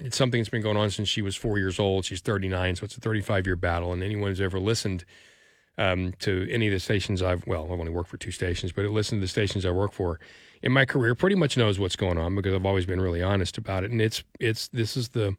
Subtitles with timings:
[0.01, 2.05] it's something that's been going on since she was four years old.
[2.05, 3.93] She's 39, so it's a 35 year battle.
[3.93, 5.05] And anyone who's ever listened
[5.77, 8.85] um, to any of the stations I've, well, I've only worked for two stations, but
[8.85, 10.19] it listened to the stations I work for
[10.63, 13.59] in my career pretty much knows what's going on because I've always been really honest
[13.59, 13.91] about it.
[13.91, 15.37] And it's, it's, this is the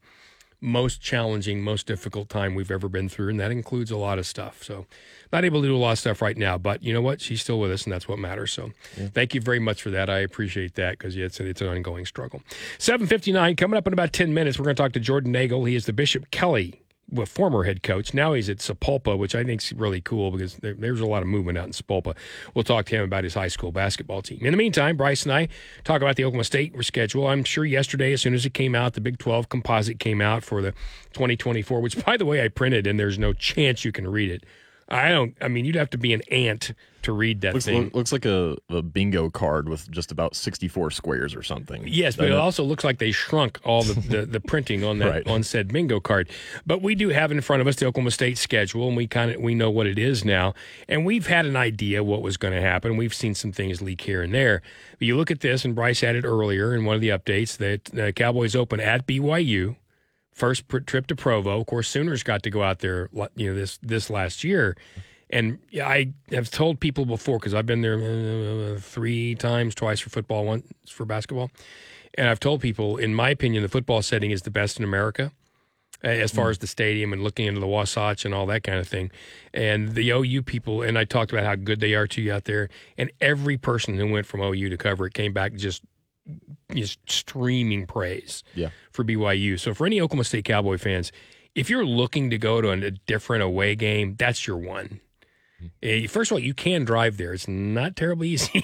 [0.62, 3.30] most challenging, most difficult time we've ever been through.
[3.30, 4.64] And that includes a lot of stuff.
[4.64, 4.86] So
[5.32, 7.22] not able to do a lot of stuff right now, but you know what?
[7.22, 8.52] She's still with us and that's what matters.
[8.52, 8.72] So
[9.14, 10.10] thank you very much for that.
[10.10, 12.42] I appreciate that because yeah, it's, it's an ongoing struggle.
[12.78, 14.60] 759 coming up in about 10 minutes.
[14.60, 15.66] We're going to talk to Jordan Nagel.
[15.66, 18.14] He is the Bishop Kelly well, former head coach.
[18.14, 21.22] Now he's at Sapulpa, which I think is really cool because there, there's a lot
[21.22, 22.16] of movement out in Sapulpa.
[22.54, 24.40] We'll talk to him about his high school basketball team.
[24.42, 25.48] In the meantime, Bryce and I
[25.84, 27.30] talk about the Oklahoma State reschedule.
[27.30, 30.44] I'm sure yesterday, as soon as it came out, the Big 12 composite came out
[30.44, 30.72] for the
[31.14, 34.44] 2024, which, by the way, I printed, and there's no chance you can read it.
[34.90, 35.36] I don't.
[35.40, 36.72] I mean, you'd have to be an ant
[37.04, 37.84] to read that looks, thing.
[37.86, 42.18] look- looks like a, a bingo card with just about 64 squares or something Yes,
[42.18, 45.28] but it also looks like they shrunk all the, the, the printing on that Right.
[45.28, 46.30] on said bingo card.
[46.66, 49.32] But we do have in front of us the Oklahoma State schedule, and we kind
[49.32, 50.54] of we know what it is now,
[50.90, 52.98] and we've had an idea what was going to happen.
[52.98, 54.62] We've seen some things leak here and there.
[54.98, 57.86] But you look at this, and Bryce added earlier in one of the updates that
[57.86, 59.78] the Cowboys open at BYU.
[60.40, 61.60] First pr- trip to Provo.
[61.60, 64.76] Of course, Sooners got to go out there, you know, this this last year.
[65.30, 70.10] And I have told people before because I've been there uh, three times, twice for
[70.10, 71.52] football, once for basketball.
[72.16, 75.32] And I've told people, in my opinion, the football setting is the best in America
[76.02, 78.88] as far as the stadium and looking into the Wasatch and all that kind of
[78.88, 79.12] thing.
[79.54, 82.46] And the OU people, and I talked about how good they are to you out
[82.46, 82.70] there.
[82.98, 85.84] And every person who went from OU to cover it came back just
[86.74, 88.70] just streaming praise Yeah.
[88.92, 89.60] for BYU.
[89.60, 91.12] So for any Oklahoma State Cowboy fans,
[91.56, 95.02] if you're looking to go to a different away game, that's your one.
[95.84, 97.34] Eh, First of all, you can drive there.
[97.34, 98.64] It's not terribly easy.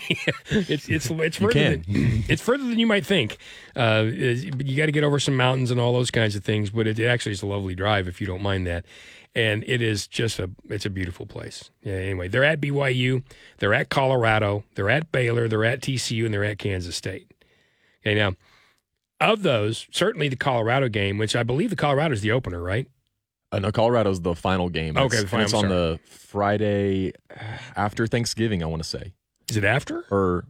[0.50, 1.84] it's it's it's further than
[2.30, 3.38] it's further than you might think.
[3.76, 6.70] Uh, you got to get over some mountains and all those kinds of things.
[6.70, 8.86] But it, it actually is a lovely drive if you don't mind that.
[9.36, 11.70] And it is just a it's a beautiful place.
[11.84, 11.96] Yeah.
[11.96, 13.24] Anyway, they're at BYU,
[13.58, 17.30] they're at Colorado, they're at Baylor, they're at TCU, and they're at Kansas State.
[18.06, 18.36] Okay, now
[19.20, 22.88] of those, certainly the Colorado game, which I believe the Colorado is the opener, right?
[23.52, 24.98] Uh, no, Colorado's the final game.
[24.98, 27.14] Okay, It's- the final, It's on the Friday
[27.76, 29.14] after Thanksgiving, I want to say,
[29.50, 30.04] Is it after?
[30.12, 30.46] or,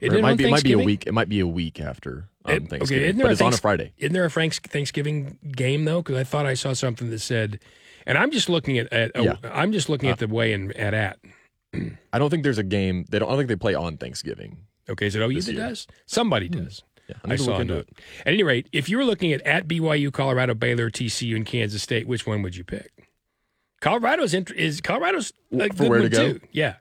[0.00, 1.06] Isn't or it might be it might be a week.
[1.06, 3.40] It might be a week after um, It- okay, Thanksgiving, isn't there but a it's
[3.42, 3.92] on a Friday.
[3.98, 6.02] Isn't there a Frank's Thanksgiving game though?
[6.02, 7.60] Because I thought I saw something that said,
[8.06, 9.34] and I'm just looking at, at Yeah.
[9.44, 11.18] I'm just looking at the way in at at.
[12.12, 13.04] I don't think there's a game.
[13.10, 13.28] They don't.
[13.28, 14.56] I don't think they play on Thanksgiving.
[14.88, 15.68] Okay, is it OU that year.
[15.68, 15.86] does?
[16.06, 16.82] Somebody does.
[17.10, 17.62] Yeah, I to saw look it.
[17.62, 17.86] into At
[18.34, 22.06] any rate, if you were looking at at BYU, Colorado, Baylor, TCU, and Kansas State,
[22.08, 22.90] which one would you pick?
[23.80, 26.32] Colorado's int- is Colorado's a For where to go?
[26.34, 26.40] too.
[26.52, 26.74] Yeah.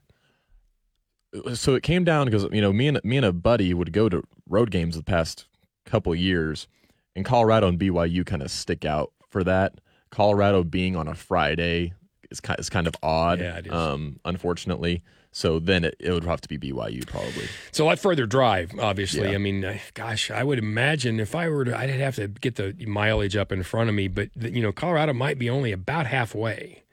[1.53, 4.09] so it came down because you know me and me and a buddy would go
[4.09, 5.47] to road games the past
[5.85, 6.67] couple years,
[7.15, 9.79] and Colorado and BYU kind of stick out for that.
[10.11, 11.93] Colorado being on a Friday
[12.31, 13.71] is kind is kind of odd, Yeah, it is.
[13.73, 15.03] um, unfortunately.
[15.31, 17.45] So then it, it would have to be BYU probably.
[17.67, 19.29] It's a lot further drive, obviously.
[19.29, 19.35] Yeah.
[19.35, 22.55] I mean, uh, gosh, I would imagine if I were to, I'd have to get
[22.55, 24.07] the mileage up in front of me.
[24.07, 26.83] But you know, Colorado might be only about halfway,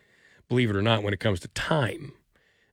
[0.49, 2.13] believe it or not, when it comes to time.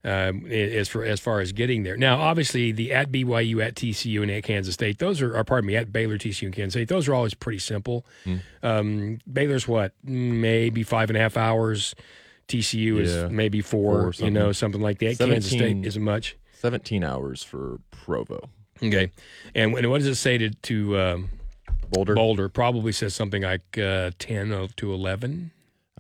[0.06, 1.96] Um, as for as far as getting there.
[1.96, 5.66] Now, obviously, the at BYU, at TCU, and at Kansas State, those are, or pardon
[5.66, 8.06] me, at Baylor, TCU, and Kansas State, those are always pretty simple.
[8.26, 8.36] Hmm.
[8.62, 11.96] Um, Baylor's what, maybe five and a half hours.
[12.48, 13.02] TCU Yeah.
[13.02, 15.18] is maybe Four four, you know, something like that.
[15.18, 16.36] Kansas State 17 isn't much.
[16.54, 18.50] Seventeen hours for Provo,
[18.82, 19.12] Okay,
[19.54, 21.30] and, and what does it say to to um,
[21.92, 22.16] Boulder.
[22.16, 22.48] Boulder?
[22.50, 25.52] Probably says something like uh, ten to eleven.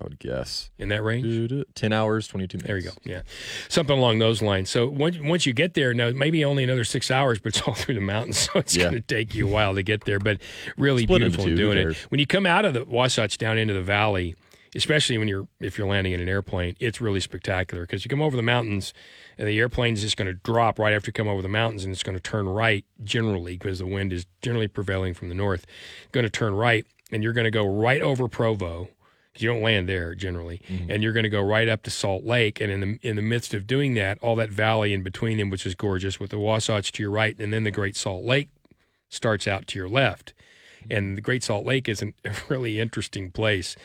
[0.02, 0.72] I would guess.
[0.80, 1.54] in that range.
[1.76, 2.68] 10 hours, 22 minutes.
[2.68, 2.92] There you go.
[3.04, 3.22] Yeah,
[3.70, 4.70] something along those lines.
[4.72, 7.74] So once once you get there, now maybe only another six hours, but it's all
[7.76, 8.86] through the mountains, so it's Yeah.
[8.86, 10.18] going to take you a while to get there.
[10.18, 10.40] But
[10.78, 11.96] really Split beautiful doing it.
[12.10, 14.36] When you come out of the Wasatch down into the valley,
[14.76, 18.22] especially when you're if you're landing in an airplane, it's really spectacular because you come
[18.22, 18.94] over the mountains
[19.38, 21.94] and the airplane's just going to drop right after you come over the mountains and
[21.94, 25.66] it's going to turn right generally because the wind is generally prevailing from the north.
[26.12, 28.90] Going to turn right and you're going to go right over Provo.
[29.36, 30.92] You don't land there generally, mm-hmm.
[30.92, 32.62] and you're going to go right up to Salt Lake.
[32.62, 35.50] And in the in the midst of doing that, all that valley in between them,
[35.50, 38.50] which is gorgeous, with the Wasatch to your right, and then the Great Salt Lake
[39.10, 40.34] starts out to your left.
[40.84, 40.94] Mm-hmm.
[40.94, 42.14] And the Great Salt Lake is a
[42.48, 43.76] really interesting place.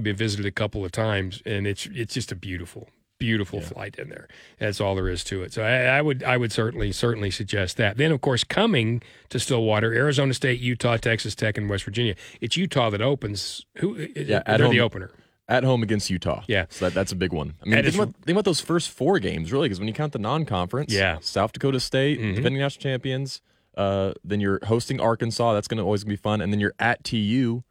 [0.00, 2.88] Been visited a couple of times, and it's it's just a beautiful,
[3.18, 4.28] beautiful flight in there.
[4.58, 5.52] That's all there is to it.
[5.54, 7.96] So I, I would I would certainly certainly suggest that.
[7.96, 12.14] Then of course coming to Stillwater, Arizona State, Utah, Texas Tech, and West Virginia.
[12.42, 13.64] It's Utah that opens.
[13.76, 13.96] Who?
[14.14, 15.10] Yeah, at they're the opener.
[15.48, 16.42] At home against Utah.
[16.48, 16.66] Yeah.
[16.70, 17.54] So that, that's a big one.
[17.64, 20.12] I mean, think about, think about those first four games, really, because when you count
[20.12, 21.12] the non conference, Yeah.
[21.14, 21.22] Mm-hmm.
[21.22, 23.40] South Dakota State, defending national champions,
[23.76, 25.54] uh, then you're hosting Arkansas.
[25.54, 26.40] That's going to always be fun.
[26.40, 27.62] And then you're at TU.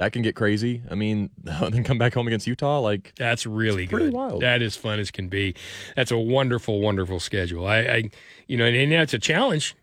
[0.00, 0.80] That can get crazy.
[0.90, 2.78] I mean, then come back home against Utah.
[2.80, 4.14] Like, That's really pretty good.
[4.14, 4.40] wild.
[4.40, 5.54] That is fun as can be.
[5.94, 7.66] That's a wonderful, wonderful schedule.
[7.66, 8.10] I, I
[8.46, 9.76] you know, and, and that's a challenge.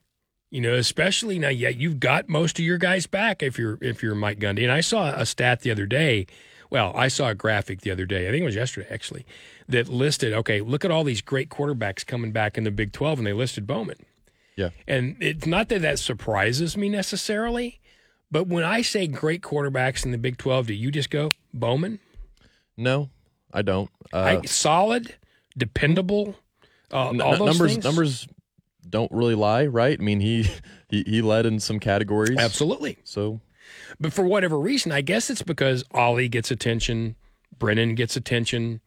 [0.49, 1.49] You know, especially now.
[1.49, 4.63] Yeah, you've got most of your guys back if you're if you're Mike Gundy.
[4.63, 6.25] And I saw a stat the other day.
[6.71, 8.27] Well, I saw a graphic the other day.
[8.27, 9.23] I think it was yesterday actually
[9.69, 10.33] that listed.
[10.33, 13.33] Okay, look at all these great quarterbacks coming back in the Big Twelve, and they
[13.33, 13.97] listed Bowman.
[14.55, 14.69] yeah.
[14.87, 17.79] And it's not that that surprises me necessarily,
[18.31, 21.99] but when I say great quarterbacks in the Big Twelve, do you just go Bowman?
[22.75, 23.09] No,
[23.53, 23.89] I don't.
[24.13, 25.15] Uh, I, solid,
[25.57, 26.35] dependable.
[26.91, 27.83] Uh, n- all those numbers things?
[27.83, 28.27] numbers
[28.89, 29.99] don't really lie, right?
[29.99, 30.49] I mean, he,
[30.89, 32.37] he, he led in some categories.
[32.37, 32.97] Absolutely.
[33.03, 33.41] So,
[33.99, 37.15] But for whatever reason, I guess it's because Ollie gets attention,
[37.57, 38.81] Brennan gets attention,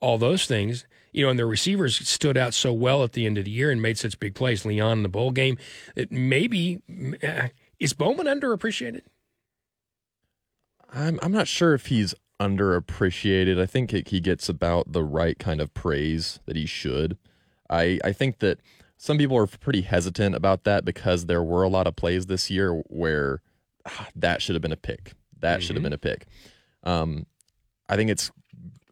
[0.00, 0.86] all those things.
[1.12, 3.70] You know, and the receivers stood out so well at the end of the year
[3.70, 4.66] and made such big plays.
[4.66, 5.56] Leon in the bowl game.
[5.94, 6.82] That maybe
[7.22, 7.48] uh,
[7.78, 9.02] is Bowman underappreciated?
[10.92, 13.60] I'm I'm not sure if he's underappreciated.
[13.60, 17.18] I think he- he gets about the right kind of praise that he should.
[17.68, 18.60] I I think that
[18.96, 22.50] some people are pretty hesitant about that because there were a lot of plays this
[22.50, 23.42] year where
[23.84, 25.12] ah, that should have been a pick.
[25.40, 26.26] That should have been a pick.
[26.82, 27.26] Um,
[27.88, 28.30] I think it's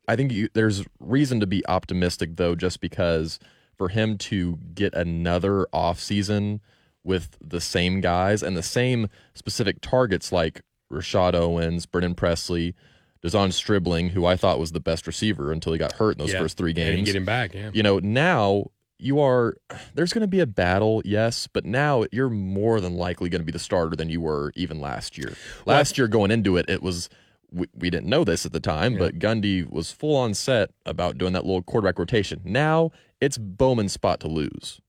[0.06, 3.38] I think you, there's reason to be optimistic though, just because
[3.76, 6.60] for him to get another offseason
[7.04, 12.74] with the same guys and the same specific targets like Rashod Owens, Brennan Presley,
[13.24, 16.32] De'Zhaun Stribling, who I thought was the best receiver until he got hurt in those
[16.32, 16.40] Yeah.
[16.40, 17.06] first three Yeah, games.
[17.06, 17.54] get him back.
[17.54, 17.70] Yeah.
[17.72, 19.56] You know, now you are
[19.94, 23.44] there's going to be a battle, yes, but now you're more than likely going to
[23.46, 25.34] be the starter than you were even last year.
[25.66, 27.08] Last year going into it, it was
[27.50, 31.18] we, we didn't know this at the time, but Gundy was full on set about
[31.18, 32.40] doing that little quarterback rotation.
[32.44, 32.90] Now
[33.20, 34.80] it's Bowman's spot to lose.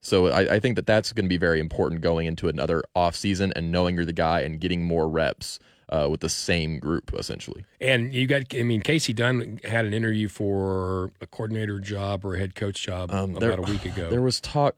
[0.00, 3.52] So I, I think that that's going to be very important going into another offseason
[3.54, 5.58] and knowing you're the guy and getting more reps
[5.90, 7.64] uh, with the same group essentially.
[7.80, 12.34] And you got, I mean, Kasey Dunn had an interview for a coordinator job or
[12.36, 14.08] a head coach job Um, about there- a week ago.
[14.08, 14.76] There was talk.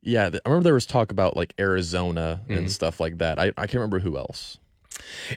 [0.00, 2.52] Yeah, I remember there was talk about like Arizona Mm-hmm.
[2.54, 3.38] and stuff like that.
[3.38, 4.58] I, I can't remember who else.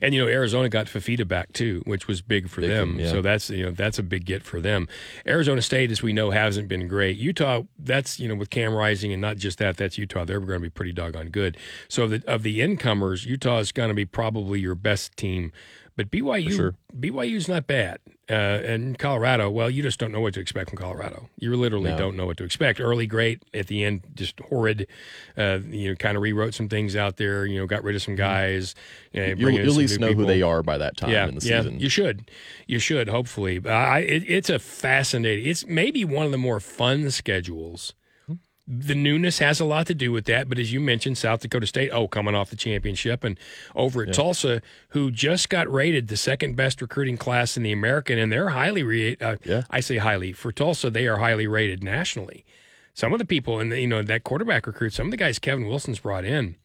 [0.02, 3.00] And you know, Arizona got Fifita back too, which was big for Big them.
[3.00, 3.10] yeah.
[3.10, 4.88] So that's you know that's a big get for them.
[5.25, 7.18] Arizona State, as we know, hasn't been great.
[7.18, 10.26] Utah, that's you know with Cam Rising and not just that, that's Utah.
[10.26, 11.57] They're going to be pretty doggone good.
[11.88, 15.52] So of the, of the incomers, Utah is going to be probably your best team.
[15.98, 16.76] But BYU, sure.
[16.98, 18.00] BYU's not bad.
[18.30, 21.30] Uh, and Colorado, well, you just don't know what to expect from Colorado.
[21.38, 21.98] You literally No.
[21.98, 22.80] don't know what to expect.
[22.80, 23.44] Early, great.
[23.54, 24.88] At the end, just horrid.
[25.38, 27.45] Uh, you know, kind of rewrote some things out there.
[27.45, 28.74] You know, got rid of some guys.
[29.12, 31.36] You know, You'll, you'll at least know who they are by that time Yeah, in
[31.36, 31.80] the yeah, season.
[31.81, 32.31] you should,
[32.68, 33.10] you should.
[33.10, 35.45] Hopefully, But I, it, it's a fascinating.
[35.45, 37.94] It's maybe one of the more fun schedules.
[38.73, 41.68] The newness has a lot to do with that, but as you mentioned, South Dakota
[41.68, 43.37] State, oh, coming off the championship, and
[43.75, 48.18] over at Tulsa, who just got rated the second best recruiting class in the American,
[48.18, 49.63] and they're highly, re- uh, Yeah.
[49.69, 52.45] I say highly for Tulsa, they are highly rated nationally.
[52.94, 55.68] Some of the people, and you know that quarterback recruit, some of the guys Kevin
[55.68, 56.56] Wilson's brought in.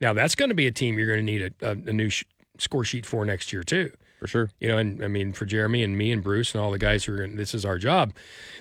[0.00, 2.10] Now that's going to be a team you're going to need a, a, a new
[2.10, 2.24] sh-
[2.58, 3.92] score sheet for next year too.
[4.18, 4.50] For sure.
[4.60, 7.04] You know, and I mean for Jeremy and me and Bruce and all the guys
[7.04, 8.12] who are this is our job.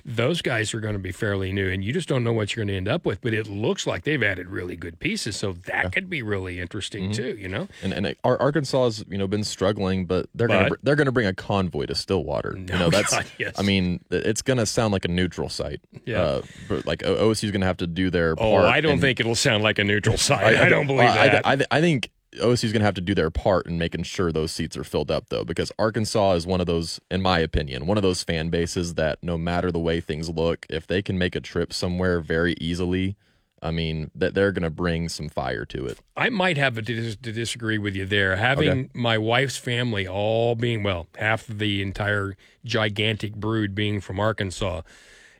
[0.07, 2.63] Those guys are going to be fairly new, and you just don't know what you're
[2.63, 3.21] going to end up with.
[3.21, 7.11] But it looks like they've added really good pieces, so that could be really interesting
[7.11, 7.35] too.
[7.39, 10.95] You know, And and Ar- Arkansas has you know been struggling, but they're gonna they're
[10.95, 12.55] gonna bring a convoy to Stillwater.
[12.55, 13.55] you Oh, know that's God, yes.
[13.57, 15.81] I mean it's gonna sound like a neutral site.
[16.05, 16.21] Yeah.
[16.21, 18.65] Uh, but like OSU's gonna have to do their oh, part.
[18.65, 20.55] I don't and- think it'll sound like a neutral site.
[20.57, 21.47] I, don't believe well, I- that.
[21.71, 24.51] I, I think OSU's going to have to do their part in making sure those
[24.51, 27.97] seats are filled up, though, because Arkansas is one of those, in my opinion, one
[27.97, 31.35] of those fan bases that no matter the way things look, if they can make
[31.35, 33.15] a trip somewhere very easily,
[33.61, 35.97] I mean, that they're going to bring some fire to it.
[36.15, 38.35] I might have to, dis- to disagree with you there.
[38.35, 38.89] Having Okay.
[38.93, 44.81] my wife's family all being, well, half the entire gigantic brood being from Arkansas,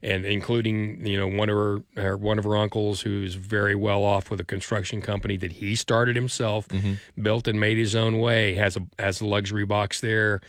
[0.05, 4.03] and including you know one of her, her one of her uncles who's very well
[4.03, 6.93] off with a construction company that he started himself, mm-hmm.
[7.21, 8.53] built and made his own way.
[8.53, 10.41] has a has a luxury box there.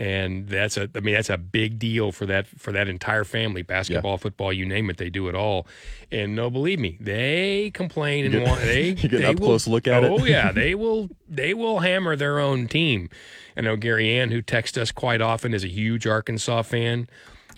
[0.00, 3.62] And that's a, I mean, that's a big deal for that for that entire family.
[3.62, 5.66] Basketball, football, you name it, they do it all.
[6.12, 9.66] And no, believe me, they complain and want they you get they up will- close
[9.66, 10.12] look at it?
[10.12, 13.08] Oh yeah, they will they will hammer their own team.
[13.56, 17.08] I know Gary Ann, who texts us quite often, is a huge Arkansas fan.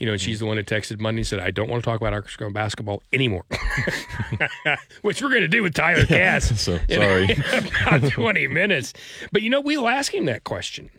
[0.00, 1.88] You know, and she's the one that texted Monday and said, "I don't want to
[1.88, 3.44] talk about Arkansas basketball anymore,"
[5.02, 6.50] which we're going to do with Tyler Cass.
[6.60, 7.36] So sorry.
[7.86, 8.94] about twenty minutes.
[9.30, 10.90] But you know, we'll ask him that question.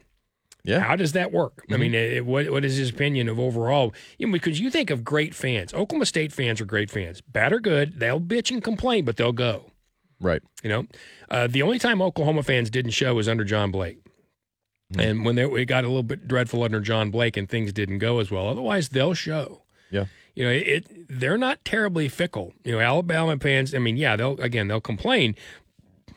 [0.63, 0.79] Yeah.
[0.79, 1.65] How does that work?
[1.71, 3.93] I mean, eh, what what is his opinion of overall?
[4.19, 5.73] You know, because you think of great fans.
[5.73, 7.21] Oklahoma State fans are great fans.
[7.21, 9.71] Bad or good, they'll bitch and complain, but they'll go.
[10.19, 10.43] Right.
[10.61, 10.85] You know,
[11.29, 13.97] uh, the only time Oklahoma fans didn't show was under John Blake.
[14.97, 17.99] And when they, it got a little bit dreadful under John Blake and things didn't
[17.99, 19.61] go as well, otherwise they'll show.
[19.89, 20.05] Yeah.
[20.35, 22.53] You know, it they're not terribly fickle.
[22.63, 23.75] You know, Alabama fans.
[23.75, 25.35] I mean, yeah, they'll again they'll complain,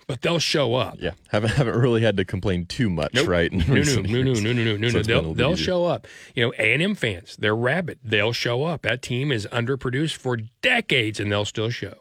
[0.06, 0.96] but they'll show up.
[1.00, 1.12] Yeah.
[1.30, 3.26] Haven't haven't really had to complain too much, Nope.
[3.28, 3.52] right?
[3.52, 4.98] No, no, no, no, no, no, no, no, So no.
[5.00, 5.64] it's been a They'll they'll easier.
[5.64, 6.06] show up.
[6.34, 7.98] You know, A and M fans, they're rabid.
[8.04, 8.82] They'll show up.
[8.82, 11.94] That team is underproduced for decades, and they'll still show.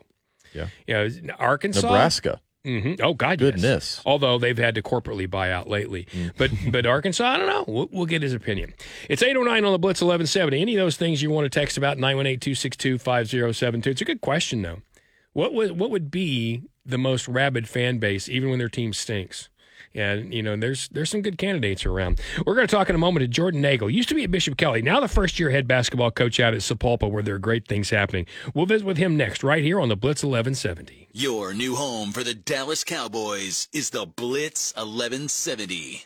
[0.54, 0.68] Yeah.
[0.88, 2.40] You know, Arkansas, Nebraska.
[2.66, 3.52] Hmm Oh God, yes.
[3.52, 4.02] Goodness.
[4.06, 7.66] Although they've had to corporately buy out lately, but but Arkansas, I don't know.
[7.68, 8.74] We'll, we'll get his opinion.
[9.10, 10.62] It's eight oh nine on the Blitz eleven seventy.
[10.62, 13.88] Any of those things you want to text about 918-262-5072.
[13.88, 14.82] It's a good question though.
[15.34, 19.50] What would what would be the most rabid fan base, even when their team stinks?
[19.96, 22.20] And you know, there's there's some good candidates around.
[22.46, 23.90] We're going to talk in a moment to Jordan Nagel.
[23.90, 26.62] Used to be at Bishop Kelly, now the first year head basketball coach out at
[26.62, 28.26] Sapulpa, where there are great things happening.
[28.54, 31.10] We'll visit with him next, right here on the Blitz eleven seventy.
[31.12, 36.06] Your new home for the Dallas Cowboys is the Blitz 1170.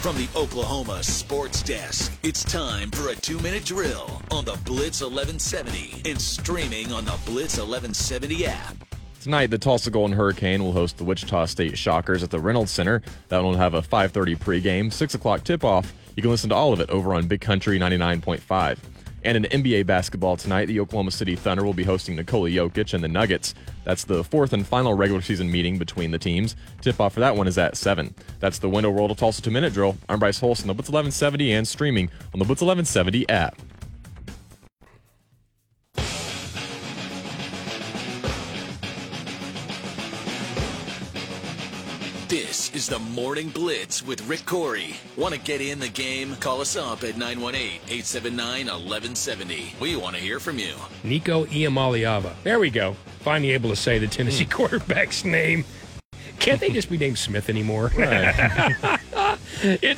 [0.00, 5.00] From the Oklahoma Sports Desk, it's time for a two minute drill on the Blitz
[5.00, 8.85] 1170 and streaming on the Blitz 1170 app.
[9.22, 13.02] Tonight, the Tulsa Golden Hurricane will host the Wichita State Shockers at the Reynolds Center.
[13.28, 15.92] That one will have a 5:30 pregame, 6 o'clock tip-off.
[16.14, 18.78] You can listen to all of it over on Big Country 99.5.
[19.24, 23.02] And in NBA basketball tonight, the Oklahoma City Thunder will be hosting Nikola Jokic and
[23.02, 23.56] the Nuggets.
[23.82, 26.54] That's the fourth and final regular season meeting between the teams.
[26.80, 28.14] Tip-off for that one is at 7.
[28.38, 29.96] That's the Window World of Tulsa two-minute drill.
[30.08, 33.60] I'm Bryce Holson, the Blitz 1170, and streaming on the Blitz 1170 app.
[42.56, 44.96] This is the Morning Blitz with Rick Couri.
[45.18, 46.34] Want to get in the game?
[46.36, 49.74] Call us up at 918 879 1170.
[49.78, 50.72] We want to hear from you.
[51.04, 52.32] Nico Iamaleava.
[52.44, 52.96] There we go.
[53.20, 54.52] Finally able to say the Tennessee hmm.
[54.52, 55.66] quarterback's name.
[56.38, 57.92] Can't they just be named Smith anymore?
[57.94, 58.06] it's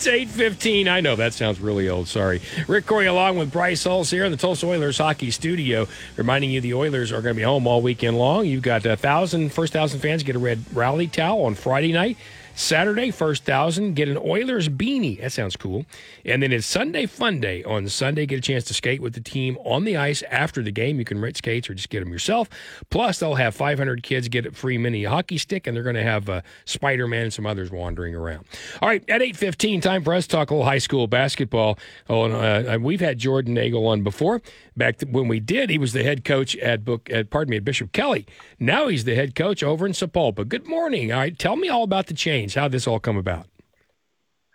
[0.09, 0.89] 8.15.
[0.89, 2.09] I know that sounds really old.
[2.09, 2.43] Sorry.
[2.67, 5.87] Rick Couri along with Bryce Hulse here in the Tulsa Oilers hockey studio,
[6.17, 8.47] reminding you the Oilers are going to be home all weekend long.
[8.47, 12.17] You've got a thousand, first thousand fans get a red rally towel on Friday night.
[12.59, 15.21] Saturday, first thousand, get an Oilers beanie.
[15.21, 15.87] That sounds cool.
[16.25, 17.63] And then it's Sunday Fun Day.
[17.63, 20.73] On Sunday, get a chance to skate with the team on the ice after the
[20.73, 20.99] game.
[20.99, 22.49] You can rent skates or just get them yourself.
[22.91, 26.03] Plus, they'll have 500 kids get a free mini hockey stick, and they're going to
[26.03, 28.45] have uh, Spider Man and some others wandering around.
[28.83, 31.79] All right, at 8:15, time for us to talk a little high school basketball.
[32.09, 34.43] Oh, and, uh, we've had Jordan Nagel on before.
[34.77, 37.65] Back when we did, he was the head coach at book at pardon me at
[37.65, 38.27] Bishop Kelly.
[38.59, 40.49] Now he's the head coach over in Sapulpa.
[40.49, 41.13] Good morning.
[41.13, 42.48] All right, tell me all about the change.
[42.55, 43.47] How did this all come about?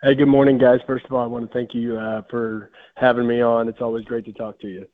[0.02, 0.80] Hey, good morning, guys.
[0.86, 3.68] First of all, I want to thank you uh, for having me on.
[3.68, 4.86] It's always great to talk to you.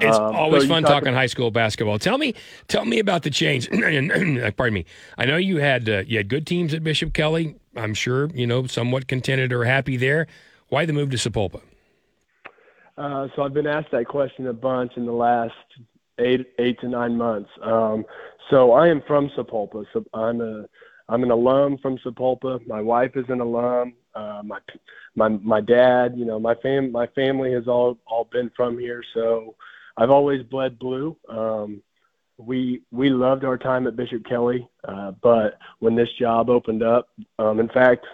[0.00, 1.98] It's Um, always so fun talk- talking high school basketball.
[1.98, 2.34] Tell me,
[2.68, 3.68] tell me about the change.
[4.56, 4.84] Pardon me.
[5.16, 7.56] I know you had uh, you had good teams at Bishop Kelly.
[7.76, 10.26] I'm sure you know somewhat contented or happy there.
[10.68, 11.60] Why the move to Sapulpa?
[12.96, 15.54] Uh, so I've been asked that question a bunch in the last
[16.18, 17.50] eight eight to nine months.
[17.62, 18.04] Um,
[18.50, 19.84] so I am from Sapulpa.
[19.92, 20.64] So I'm a
[21.08, 22.66] I'm an alum from Sapulpa.
[22.66, 23.94] My wife is an alum.
[24.14, 24.58] Uh, my
[25.16, 29.02] my my dad, you know, my fam my family has all all been from here.
[29.14, 29.54] So
[29.96, 31.16] I've always bled blue.
[31.28, 31.82] Um,
[32.36, 37.08] we we loved our time at Bishop Kelly, uh, but when this job opened up,
[37.38, 38.06] um, in fact,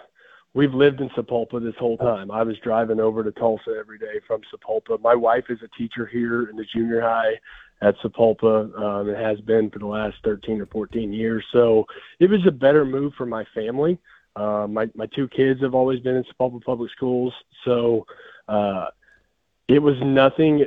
[0.53, 2.31] we've lived in Sapulpa this whole time.
[2.31, 4.99] I was driving over to Tulsa every day from Sapulpa.
[5.01, 7.35] My wife is a teacher here in the junior high,
[7.81, 8.77] at Sapulpa.
[8.79, 11.43] Um, it has been for the last 13 or 14 years.
[11.51, 11.85] So
[12.19, 13.97] it was a better move for my family.
[14.35, 18.05] Uh, my my two kids have always been in Sapulpa Public Schools, so
[18.49, 18.87] uh,
[19.69, 20.65] it was nothing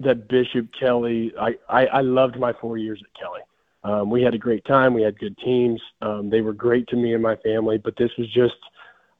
[0.00, 1.32] that Bishop Kelly.
[1.38, 3.42] I, I I loved my four years at Kelly.
[3.84, 4.94] Um, we had a great time.
[4.94, 5.80] We had good teams.
[6.00, 7.76] Um, they were great to me and my family.
[7.76, 8.54] But this was just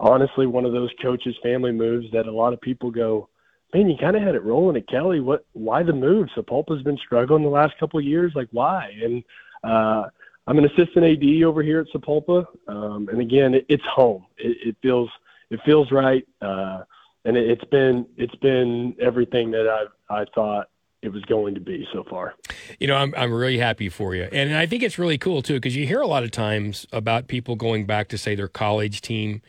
[0.00, 3.28] honestly one of those coaches' family moves that a lot of people go,
[3.75, 5.21] man, you kind of had it rolling at Kelly.
[5.21, 5.45] What?
[5.52, 6.28] Why the move?
[6.37, 8.33] Sapulpa's been struggling the last couple of years.
[8.35, 8.90] Like why?
[9.02, 9.23] And
[9.64, 10.04] uh,
[10.47, 14.26] I'm an assistant AD over here at Sapulpa, um, and again, it, it's home.
[14.38, 15.11] It, it feels
[15.50, 16.83] it feels right, uh,
[17.25, 20.69] and it, it's been it's been everything that I I thought
[21.02, 22.35] it was going to be so far.
[22.78, 25.54] You know, I'm I'm really happy for you, and I think it's really cool too
[25.54, 29.00] because you hear a lot of times about people going back to say their college
[29.00, 29.40] team,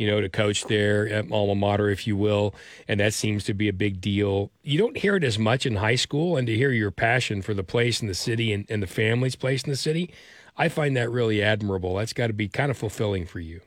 [0.00, 2.54] you know, to coach their alma mater, if you will,
[2.88, 4.50] and that seems to be a big deal.
[4.62, 7.52] You don't hear it as much in high school, and to hear your passion for
[7.52, 10.10] the place and the city and, and the family's place in the city,
[10.56, 11.96] I find that really admirable.
[11.96, 13.60] That's got to be kind of fulfilling for you.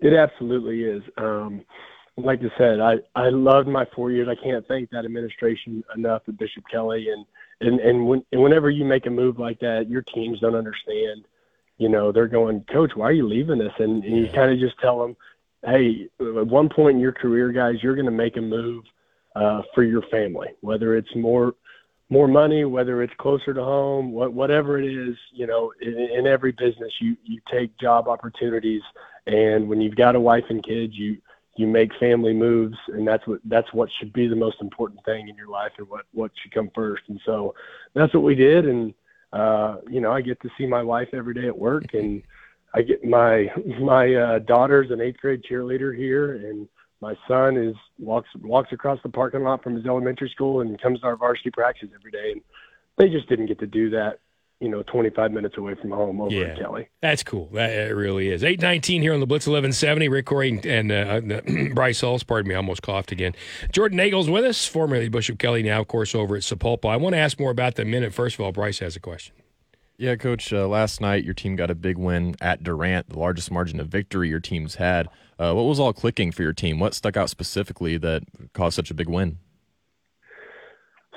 [0.00, 1.02] It absolutely is.
[1.18, 1.62] Um,
[2.16, 4.28] like I said, I, I loved my four years.
[4.30, 7.08] I can't thank that administration enough Bishop Kelly.
[7.10, 7.26] And,
[7.60, 11.26] and, and, when, and whenever you make a move like that, your teams don't understand.
[11.78, 13.72] You know, they're going, Coach, why are you leaving us?
[13.78, 15.16] And, and you kind of just tell them,
[15.64, 18.84] hey, at one point in your career, guys, you're going to make a move
[19.34, 21.54] uh, for your family, whether it's more
[22.08, 26.26] more money, whether it's closer to home, what, whatever it is, you know, in, in
[26.26, 28.82] every business, you, you take job opportunities.
[29.26, 31.16] And when you've got a wife and kids, you,
[31.56, 35.28] you make family moves and that's what, that's what should be the most important thing
[35.28, 37.02] in your life and what, what should come first.
[37.08, 37.56] And so
[37.92, 38.66] that's what we did.
[38.66, 38.94] And,
[39.32, 42.22] uh, you know, I get to see my wife every day at work and
[42.74, 43.46] I get my,
[43.80, 46.68] my, uh, daughter's an eighth grade cheerleader here and,
[47.00, 51.00] my son is walks walks across the parking lot from his elementary school and comes
[51.00, 52.32] to our varsity practice every day.
[52.32, 52.40] And
[52.96, 54.18] they just didn't get to do that,
[54.60, 56.88] you know, 25 minutes away from home over yeah, at Kelly.
[57.02, 57.48] That's cool.
[57.52, 58.42] That it really is.
[58.42, 60.08] 819 here on the Blitz 1170.
[60.08, 63.34] Rick Couri and uh, Bryce Hulse, pardon me, I almost coughed again.
[63.72, 66.88] Jordan Nagel's with us, formerly Bishop Kelly, now, of course, over at Sapulpa.
[66.88, 68.14] I want to ask more about the minute.
[68.14, 69.34] First of all, Bryce has a question.
[69.98, 70.52] Yeah, Coach.
[70.52, 73.88] Uh, last night, your team got a big win at Durant, the largest margin of
[73.88, 75.08] victory your team's had.
[75.38, 76.78] Uh, what was all clicking for your team?
[76.78, 79.38] What stuck out specifically that caused such a big win?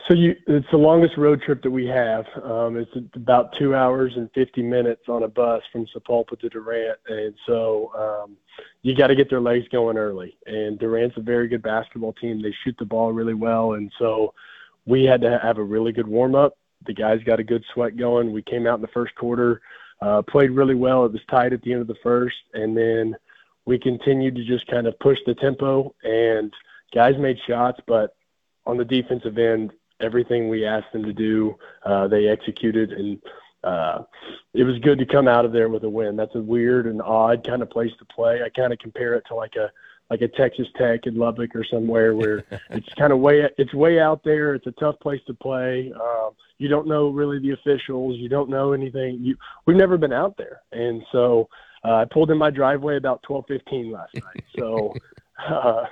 [0.09, 2.25] So you, it's the longest road trip that we have.
[2.43, 6.97] Um, it's about two hours and 50 minutes on a bus from Sapulpa to Durant,
[7.07, 8.37] and so um,
[8.81, 10.35] you got to get their legs going early.
[10.47, 12.41] And Durant's a very good basketball team.
[12.41, 14.33] They shoot the ball really well, and so
[14.87, 17.97] we had to have a really good warm up the guys got a good sweat
[17.97, 18.31] going.
[18.31, 19.61] We came out in the first quarter,
[20.01, 21.05] uh, played really well.
[21.05, 23.15] It was tight at the end of the first, and then
[23.65, 25.93] we continued to just kind of push the tempo.
[26.03, 26.53] And
[26.93, 28.15] guys made shots, but
[28.65, 33.21] on the defensive end, everything we asked them to do, uh, they executed, and
[33.63, 34.03] uh,
[34.53, 36.15] it was good to come out of there with a win.
[36.15, 38.41] That's a weird and odd kind of place to play.
[38.43, 39.69] I kind of compare it to like a
[40.09, 43.99] like a Texas Tech in Lubbock or somewhere where it's kind of way it's way
[43.99, 44.55] out there.
[44.55, 45.91] It's a tough place to play.
[45.93, 48.17] Um, you don't know really the officials.
[48.17, 49.19] You don't know anything.
[49.21, 49.35] You
[49.65, 51.49] we've never been out there, and so
[51.83, 54.43] uh, I pulled in my driveway about twelve fifteen last night.
[54.57, 54.93] So.
[55.39, 55.85] Uh,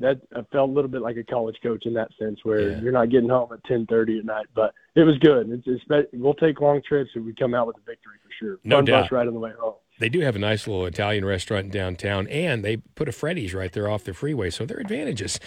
[0.00, 2.80] that I felt a little bit like a college coach in that sense, where yeah.
[2.80, 4.46] you're not getting home at 10:30 at night.
[4.54, 5.50] But it was good.
[5.50, 8.58] It's, it's we'll take long trips and we come out with a victory for sure.
[8.64, 9.02] No Fun doubt.
[9.04, 9.74] bus ride on the way home.
[9.98, 13.70] They do have a nice little Italian restaurant downtown, and they put a Freddy's right
[13.70, 15.38] there off the freeway, so there are advantages.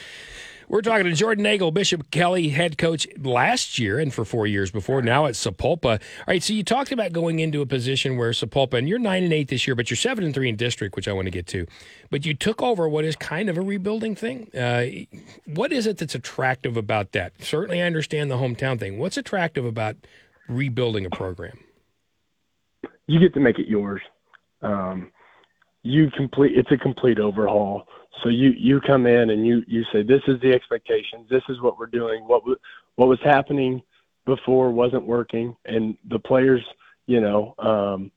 [0.68, 4.72] We're talking to Jordan Nagel, Bishop Kelly, head coach last year and for four years
[4.72, 5.02] before.
[5.02, 6.00] Now at Sapulpa.
[6.00, 9.24] All right, so you talked about going into a position where Sapulpa, and you're nine
[9.24, 11.32] and eight this year, but you're seven and three in district, which I want to
[11.32, 11.66] get to.
[12.10, 14.50] But you took over what is kind of a rebuilding thing.
[14.56, 14.86] Uh,
[15.46, 17.34] what is it that's attractive about that?
[17.42, 19.00] Certainly, I understand the hometown thing.
[19.00, 19.96] What's attractive about
[20.48, 21.60] rebuilding a program?
[23.08, 24.02] You get to make it yours
[24.64, 25.12] um,
[25.84, 27.84] you complete it's a complete overhaul.
[28.22, 31.28] So you you come in and you you say this is the expectations.
[31.30, 32.24] This is what we're doing.
[32.28, 32.44] What
[32.96, 33.82] what was happening
[34.26, 36.62] before wasn't working, and the players,
[37.08, 38.12] you know, um,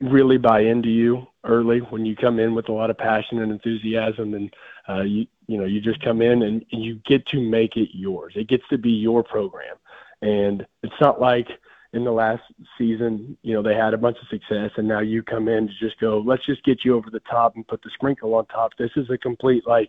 [0.00, 3.52] really buy into you early when you come in with a lot of passion and
[3.52, 4.54] enthusiasm, and
[4.88, 7.90] uh, you you know you just come in and, and you get to make it
[7.92, 8.34] yours.
[8.36, 9.76] It gets to be your program,
[10.20, 11.48] and it's not like
[11.94, 12.42] in the last
[12.76, 15.74] season, you know, they had a bunch of success, and now you come in to
[15.78, 18.72] just go, let's just get you over the top and put the sprinkle on top.
[18.76, 19.88] This is a complete like,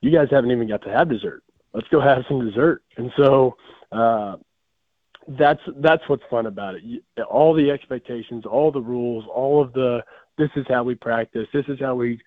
[0.00, 1.44] you guys haven't even got to have dessert.
[1.72, 2.82] Let's go have some dessert.
[2.96, 3.56] And so
[3.92, 4.36] uh,
[5.28, 7.02] that's that's what's fun about it.
[7.30, 10.02] All the expectations, all the rules, all of the
[10.36, 11.46] this is how we practice.
[11.52, 12.20] This is how we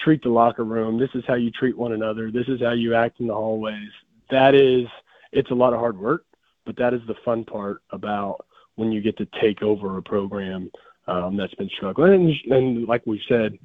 [0.00, 0.98] treat the locker room.
[0.98, 2.30] This is how you treat one another.
[2.30, 3.90] This is how you act in the hallways.
[4.30, 4.86] That is
[5.32, 6.24] it's a lot of hard work,
[6.64, 8.46] but that is the fun part about
[8.76, 10.70] when you get to take over a program
[11.06, 12.12] um, that's been struggling.
[12.12, 13.58] And, and like we said,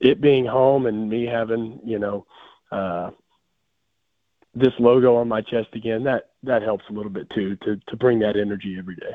[0.00, 2.26] it being home and me having, you know,
[2.70, 3.10] uh,
[4.54, 7.96] this logo on my chest again, that that helps a little bit too to to
[7.96, 9.14] bring that energy every day.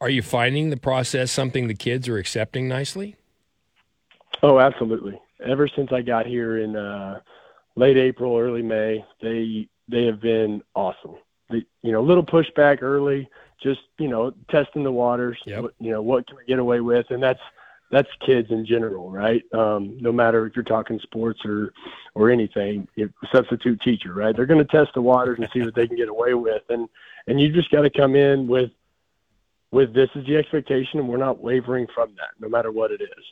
[0.00, 3.16] Are you finding the process something the kids are accepting nicely?
[4.42, 5.18] Oh, absolutely.
[5.44, 7.20] Ever since I got here in uh,
[7.76, 11.16] late April, early May, they they have been awesome.
[11.48, 13.28] The, you know, little pushback early,
[13.62, 15.38] just you know, testing the waters.
[15.46, 15.66] Yep.
[15.80, 17.40] You know, what can I get away with, and that's
[17.90, 19.42] that's kids in general, right?
[19.54, 21.72] Um, no matter if you're talking sports or
[22.14, 24.34] or anything, if, substitute teacher, right?
[24.34, 26.88] They're going to test the waters and see what they can get away with, and
[27.26, 28.70] and you just got to come in with
[29.70, 33.00] with this is the expectation, and we're not wavering from that, no matter what it
[33.02, 33.24] is.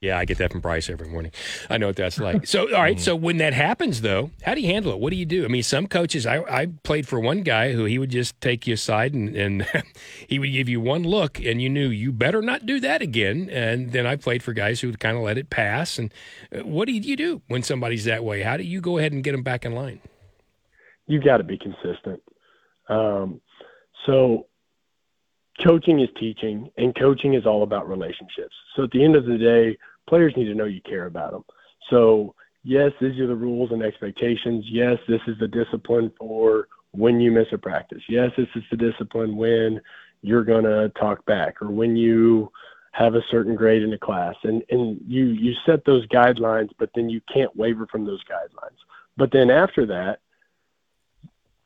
[0.00, 1.32] Yeah, I get that from Bryce every morning.
[1.68, 2.46] I know what that's like.
[2.46, 2.98] So, all right.
[3.08, 4.98] So when that happens, though, how do you handle it?
[4.98, 5.44] What do you do?
[5.44, 6.26] I mean, some coaches.
[6.26, 9.66] I, I played for one guy who he would just take you aside and, and
[10.28, 13.48] he would give you one look, and you knew you better not do that again.
[13.50, 15.98] And then I played for guys who would kind of let it pass.
[15.98, 16.12] And
[16.54, 18.42] uh, what do you do when somebody's that way?
[18.42, 20.00] How do you go ahead and get them back in line?
[21.06, 22.20] You've got to be consistent.
[22.88, 23.40] Um,
[24.06, 24.48] so
[25.66, 28.54] coaching is teaching, and coaching is all about relationships.
[28.76, 31.44] So at the end of the day, players need to know you care about them.
[31.90, 34.64] So yes, these are the rules and expectations.
[34.68, 38.02] Yes, this is the discipline for when you miss a practice.
[38.08, 39.80] Yes, this is the discipline when
[40.22, 42.50] you're going to talk back or when you
[42.92, 46.90] have a certain grade in a class and and you you set those guidelines but
[46.94, 48.78] then you can't waver from those guidelines
[49.16, 50.20] but then after that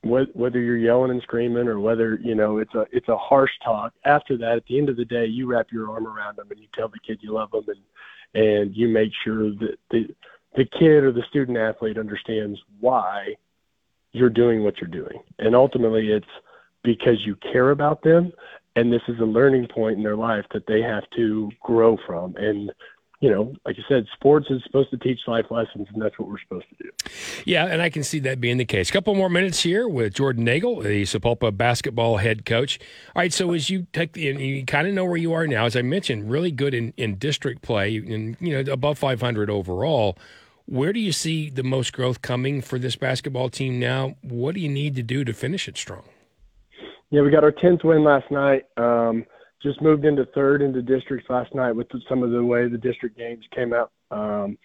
[0.04, 3.92] whether you're yelling and screaming or whether you know it's a it's a harsh talk
[4.04, 6.58] after that at the end of the day you wrap your arm around them and
[6.58, 7.78] you tell the kid you love them and
[8.34, 10.08] and you make sure that the
[10.56, 13.34] the kid or the student athlete understands why
[14.12, 15.18] you're doing what you're doing.
[15.38, 16.26] And ultimately it's
[16.82, 18.32] because you care about them
[18.76, 22.34] and this is a learning point in their life that they have to grow from.
[22.36, 22.72] And
[23.22, 26.28] you know, like you said, sports is supposed to teach life lessons, and that's what
[26.28, 26.90] we're supposed to do.
[27.46, 28.90] Yeah, and I can see that being the case.
[28.90, 32.80] A couple more minutes here with Jordan Nagel, the Sapulpa basketball head coach.
[33.14, 35.66] All right, so as you take the, you kind of know where you are now.
[35.66, 40.18] As I mentioned, really good in, in district play, and you know, above 500 overall.
[40.66, 44.16] Where do you see the most growth coming for this basketball team now?
[44.22, 46.04] What do you need to do to finish it strong?
[47.10, 48.64] Yeah, we got our 10th win last night.
[48.76, 49.26] Um,
[49.62, 53.16] just moved into third into districts last night with some of the way the district
[53.16, 54.58] games came out um,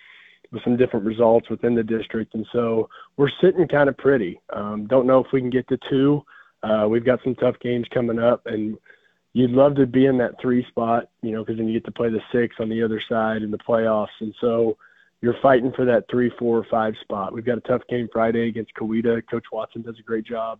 [0.51, 4.39] with some different results within the district, and so we're sitting kind of pretty.
[4.53, 6.23] Um, don't know if we can get to two.
[6.63, 8.77] Uh, we've got some tough games coming up, and
[9.33, 11.91] you'd love to be in that three spot, you know, because then you get to
[11.91, 14.77] play the six on the other side in the playoffs, and so
[15.21, 17.33] you're fighting for that three, four, or five spot.
[17.33, 19.21] We've got a tough game Friday against Coweta.
[19.29, 20.59] Coach Watson does a great job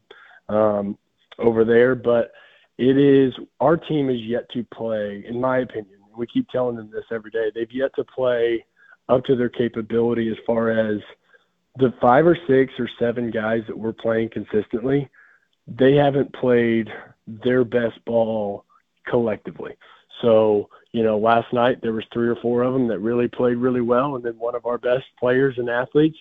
[0.50, 0.98] um,
[1.40, 2.32] over there, but
[2.78, 6.00] it is our team is yet to play, in my opinion.
[6.16, 7.52] We keep telling them this every day.
[7.54, 8.66] They've yet to play
[9.10, 11.00] up to their capability as far as
[11.78, 15.10] the five or six or seven guys that we're playing consistently.
[15.68, 16.90] They haven't played
[17.28, 18.66] their best ball
[19.08, 19.78] collectively.
[20.22, 23.58] So, you know, last night there was three or four of them that really played
[23.58, 26.18] really well, and then one of our best players and athletes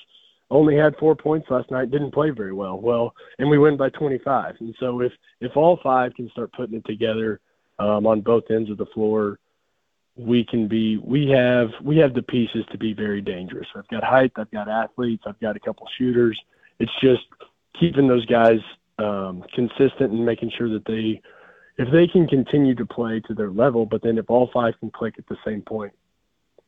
[0.51, 2.79] only had four points last night, didn't play very well.
[2.81, 4.57] Well, and we win by 25.
[4.61, 7.41] And so if if all five can start putting it together
[7.79, 9.39] um, on both ends of the floor,
[10.17, 13.67] we can be we have we have the pieces to be very dangerous.
[13.75, 16.41] I've got height, I've got athletes, I've got a couple shooters.
[16.79, 17.25] It's just
[17.79, 18.61] keeping those guys
[18.99, 21.21] um, consistent and making sure that they
[21.79, 24.91] if they can continue to play to their level, but then if all five can
[24.91, 25.93] click at the same point,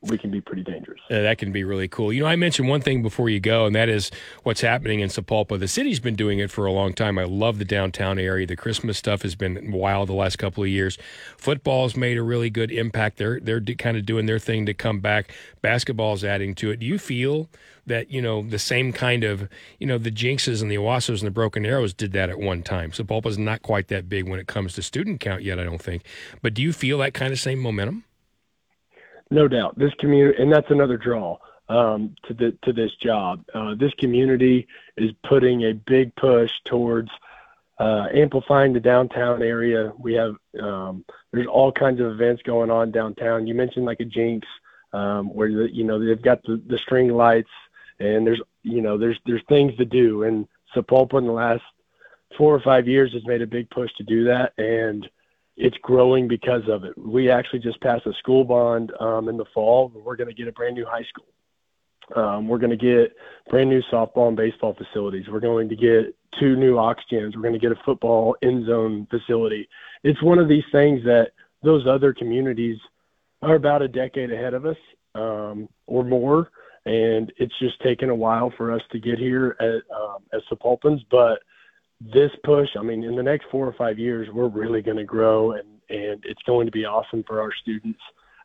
[0.03, 1.01] we can be pretty dangerous.
[1.11, 2.13] Uh, that can be really cool.
[2.13, 4.13] You know, I mentioned one thing before you go, and that is
[4.45, 5.59] what's happening in Sapulpa.
[5.59, 7.19] The city's been doing it for a long time.
[7.19, 8.47] I love the downtown area.
[8.47, 10.99] The Christmas stuff has been wild the last couple of years.
[11.37, 13.17] Football's made a really good impact.
[13.17, 15.33] They're they're kind of doing their thing to come back.
[15.63, 16.79] Basketball's adding to it.
[16.79, 17.49] Do you feel
[17.89, 21.27] that you know the same kind of you know the Jenkses and the Owassos and
[21.27, 22.93] the Broken Arrows did that at one time.
[22.93, 26.05] Sapulpa's not quite that big when it comes to student count yet, I don't think.
[26.41, 28.05] But do you feel that kind of same momentum?
[29.31, 31.39] No doubt, this community, and that's another draw
[31.69, 33.45] um, to the to this job.
[33.55, 37.11] Uh, this community is putting a big push towards
[37.79, 39.93] uh, amplifying the downtown area.
[39.99, 43.47] We have um, there's all kinds of events going on downtown.
[43.47, 44.49] You mentioned like a Jenks,
[44.93, 47.51] um, where the, you know they've got the, the string lights,
[48.01, 50.23] and there's you know there's there's things to do.
[50.23, 51.63] And Sapulpa in the last
[52.37, 55.09] four or five years has made a big push to do that, and
[55.59, 56.97] it's growing because of it.
[56.97, 59.93] We actually just passed a school bond um, in the fall.
[59.93, 61.27] We're going to get a brand new high school.
[62.15, 63.15] Um, we're going to get
[63.51, 65.27] brand new softball and baseball facilities.
[65.31, 67.35] We're going to get two new oxygens.
[67.35, 69.69] We're going to get a football end zone facility.
[70.05, 72.79] It's one of these things that those other communities
[73.43, 74.77] are about a decade ahead of us
[75.17, 76.51] um, or more,
[76.87, 81.05] and it's just taken a while for us to get here at, um, as Sapulpans.
[81.11, 81.41] But
[82.01, 85.05] this push, I mean, in the next four or five years, we're really going to
[85.05, 87.99] grow, and and it's going to be awesome for our students.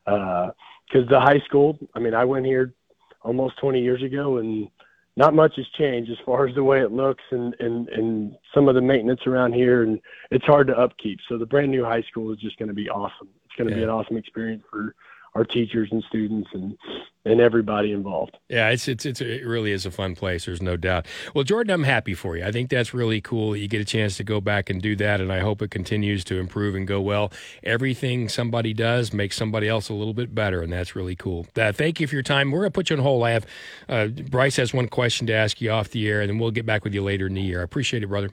[0.06, 2.74] Because uh, the high school, I mean, I went here
[3.22, 4.70] almost 20 years ago, and
[5.16, 8.68] not much has changed as far as the way it looks and, and, and some
[8.68, 10.00] of the maintenance around here, and
[10.32, 11.20] it's hard to upkeep.
[11.30, 13.30] So the brand new high school is just going to be awesome.
[13.46, 13.82] It's going to yeah.
[13.82, 14.96] be an awesome experience for
[15.36, 16.78] our teachers and students and
[17.26, 18.38] and everybody involved.
[18.50, 20.46] Yeah, it's it's it's it really is a fun place.
[20.46, 21.06] There's no doubt.
[21.34, 22.46] Well, Jordan, I'm happy for you.
[22.46, 24.96] I think that's really cool that you get a chance to go back and do
[24.98, 27.32] that, and I hope it continues to improve and go well.
[27.64, 31.48] Everything somebody does makes somebody else a little bit better, and that's really cool.
[31.56, 32.52] Uh, thank you for your time.
[32.52, 33.24] We're gonna put you on hold.
[33.24, 33.46] I have
[33.88, 36.66] uh, Bryce has one question to ask you off the air, and then we'll get
[36.66, 37.62] back with you later in the year.
[37.62, 38.30] I appreciate it, brother.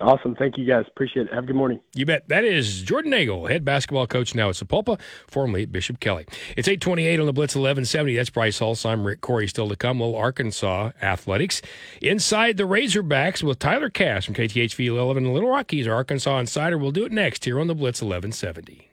[0.00, 0.34] Awesome.
[0.34, 0.86] Thank you guys.
[0.88, 1.34] Appreciate it.
[1.34, 1.80] Have a good morning.
[1.94, 2.28] You bet.
[2.28, 6.24] That is Jordan Nagel, head basketball coach now at Sapulpa, formerly at Bishop Kelly.
[6.56, 8.16] It's 828 on the Blitz 1170.
[8.16, 8.86] That's Bryce Hulse.
[8.86, 10.00] I'm Rick Couri still to come.
[10.00, 11.60] Little Arkansas athletics.
[12.00, 15.86] Inside the Razorbacks with Tyler Cass from KTHV 11 and Little Rockies.
[15.86, 16.78] Arkansas Insider.
[16.78, 18.89] We'll do it next here on the Blitz 1170.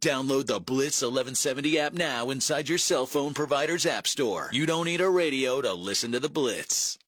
[0.00, 4.48] Download the Blitz 1170 app now inside your cell phone provider's app store.
[4.50, 6.98] You don't need a radio to listen to the Blitz.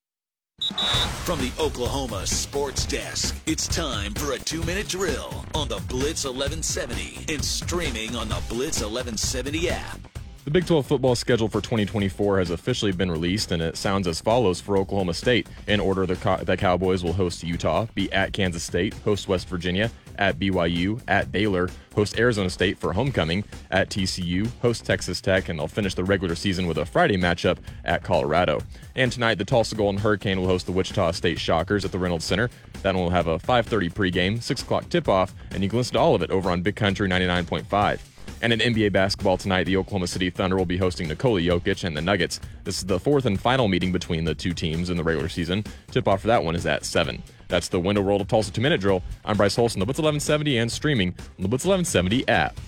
[1.24, 6.26] From the Oklahoma Sports Desk, it's time for a two minute drill on the Blitz
[6.26, 9.98] 1170 and streaming on the Blitz 1170 app.
[10.44, 14.20] The Big 12 football schedule for 2024 has officially been released, and it sounds as
[14.20, 15.46] follows for Oklahoma State.
[15.68, 19.88] In order, the, the Cowboys will host Utah, be at Kansas State, host West Virginia,
[20.18, 25.58] at BYU, at Baylor, host Arizona State for homecoming, at TCU, host Texas Tech, and
[25.58, 28.60] they'll finish the regular season with a Friday matchup at Colorado.
[28.94, 32.24] And tonight, the Tulsa Golden Hurricane will host the Wichita State Shockers at the Reynolds
[32.24, 32.50] Center.
[32.82, 36.00] That one will have a 5:30 pregame, 6 o'clock tip-off, and you can listen to
[36.00, 38.00] all of it over on Big Country 99.5.
[38.40, 41.96] And in NBA basketball tonight, the Oklahoma City Thunder will be hosting Nikola Jokic and
[41.96, 42.40] the Nuggets.
[42.64, 45.64] This is the fourth and final meeting between the two teams in the regular season.
[45.92, 47.22] Tip off for that one is at 7.
[47.52, 49.02] That's the Window World of Tulsa 2 Minute Drill.
[49.26, 52.58] I'm Bryce Holson, the Blitz 1170, and streaming on the Blitz 1170 app.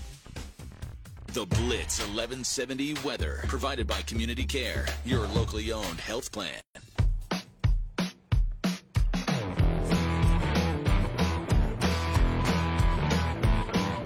[1.33, 6.61] The Blitz 1170 weather, provided by Community Care, your locally owned health plan.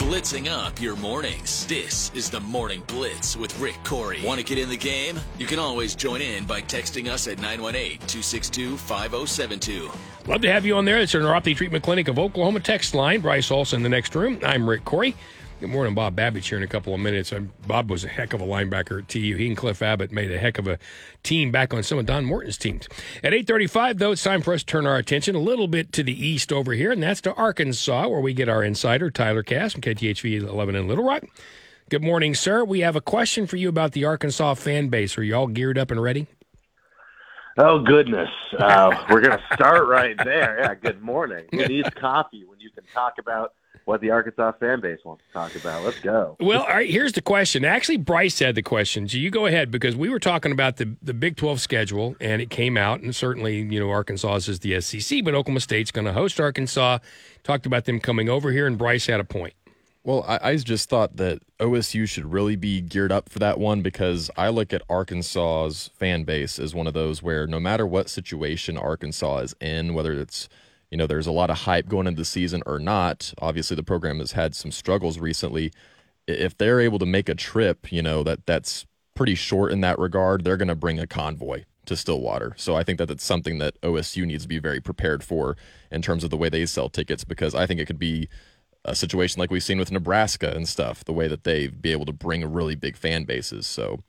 [0.09, 1.67] Blitzing up your mornings.
[1.67, 4.25] This is the Morning Blitz with Rick Couri.
[4.25, 5.19] Want to get in the game?
[5.37, 9.95] You can always join in by texting us at 918-262-5072.
[10.25, 10.97] Love to have you on there.
[10.97, 13.21] It's our Neuropathy Treatment Clinic of Oklahoma text line.
[13.21, 14.39] Bryce Olson in the next room.
[14.43, 15.13] I'm Rick Couri.
[15.59, 17.33] Good morning, Bob Babich here in a couple of minutes.
[17.67, 19.35] Bob was a heck of a linebacker at TU.
[19.35, 20.79] He and Cliff Abbott made a heck of a
[21.21, 22.87] team back on some of Don Morton's teams.
[23.25, 26.03] At 8:35, though, it's time for us to turn our attention a little bit to
[26.03, 29.73] the east over here, and that's to Arkansas, where we get our insider Tyler Cass
[29.73, 31.25] from KTHV 11 in Little Rock.
[31.89, 32.63] Good morning, sir.
[32.63, 35.17] We have a question for you about the Arkansas fan base.
[35.17, 36.27] Are you all geared up and ready?
[37.57, 40.59] Oh goodness, uh, we're going to start right there.
[40.61, 40.75] Yeah.
[40.75, 41.47] Good morning.
[41.51, 43.55] Who needs coffee when you can talk about
[43.89, 45.83] what the Arkansas fan base wants to talk about.
[45.83, 46.37] Let's go.
[46.39, 47.65] Well, all right, here's the question.
[47.65, 49.09] Actually, Bryce had the question.
[49.09, 52.39] So you go ahead because we were talking about the, the Big 12 schedule and
[52.39, 56.05] it came out, and certainly, you know, Arkansas is the SEC, but Oklahoma State's going
[56.05, 56.99] to host Arkansas.
[57.43, 59.55] Talked about them coming over here, and Bryce had a point.
[60.03, 63.81] Well, I, I, just thought that OSU should really be geared up for that one
[63.81, 68.07] because I look at Arkansas's fan base as one of those where no matter what
[68.07, 70.47] situation Arkansas is in, whether it's
[70.91, 73.33] you know, there's a lot of hype going into the season or not.
[73.39, 75.71] Obviously, the program has had some struggles recently.
[76.27, 79.99] If they're able to make a trip, you know, that that's pretty short in that
[79.99, 82.53] regard, they're going to bring a convoy to Stillwater.
[82.57, 85.57] So I think that that's something that OSU needs to be very prepared for
[85.91, 88.29] in terms of the way they sell tickets because I think it could be
[88.85, 92.05] a situation like we've seen with Nebraska and stuff, the way that they be able
[92.05, 93.67] to bring really big fan bases.
[93.67, 94.03] So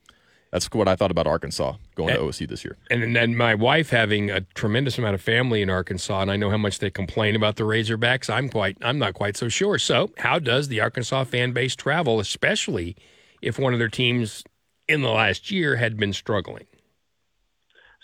[0.51, 2.77] that's what I thought about Arkansas going and, to OSU this year.
[2.89, 6.49] And then my wife having a tremendous amount of family in Arkansas, and I know
[6.49, 8.29] how much they complain about the Razorbacks.
[8.29, 9.79] I'm quite, I'm not quite so sure.
[9.79, 12.97] So, how does the Arkansas fan base travel, especially
[13.41, 14.43] if one of their teams
[14.87, 16.65] in the last year had been struggling?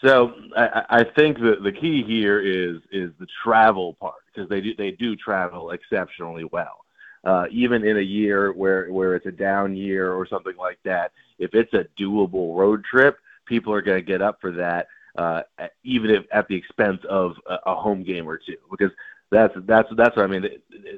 [0.01, 4.61] So, I, I think that the key here is is the travel part because they
[4.61, 6.85] do they do travel exceptionally well
[7.27, 11.11] uh, even in a year where where it's a down year or something like that,
[11.39, 14.87] if it's a doable road trip, people are going to get up for that,
[15.17, 15.41] uh,
[15.83, 18.91] even if at the expense of a, a home game or two, because
[19.29, 20.43] that's that's that's what I mean.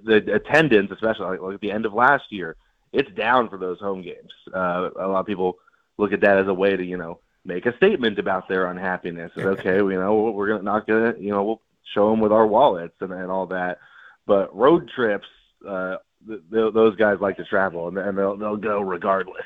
[0.06, 2.56] The, the attendance, especially like, at the end of last year,
[2.94, 4.32] it's down for those home games.
[4.54, 5.58] Uh, a lot of people
[5.98, 9.32] look at that as a way to you know make a statement about their unhappiness.
[9.36, 11.62] Okay, you know we're gonna not gonna you know we'll
[11.96, 13.80] show them with our wallets and, and all that.
[14.28, 15.26] But road trips,
[15.68, 15.96] uh,
[16.28, 19.46] th- th- those guys like to travel and, and they'll they'll go regardless.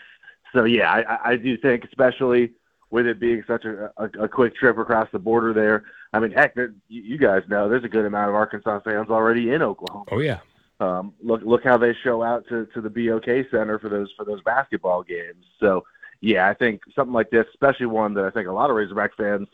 [0.54, 2.54] So yeah, I, I do think especially
[2.92, 5.84] with it being such a, a, a quick trip across the border there.
[6.14, 9.52] I mean, heck, there, you guys know there's a good amount of Arkansas fans already
[9.52, 10.06] in Oklahoma.
[10.12, 10.40] Oh yeah.
[10.80, 14.26] Um, look look how they show out to, to the BOK Center for those for
[14.26, 15.44] those basketball games.
[15.60, 15.84] So
[16.22, 19.16] yeah, I think something like this, especially one that I think a lot of Razorback
[19.18, 19.48] fans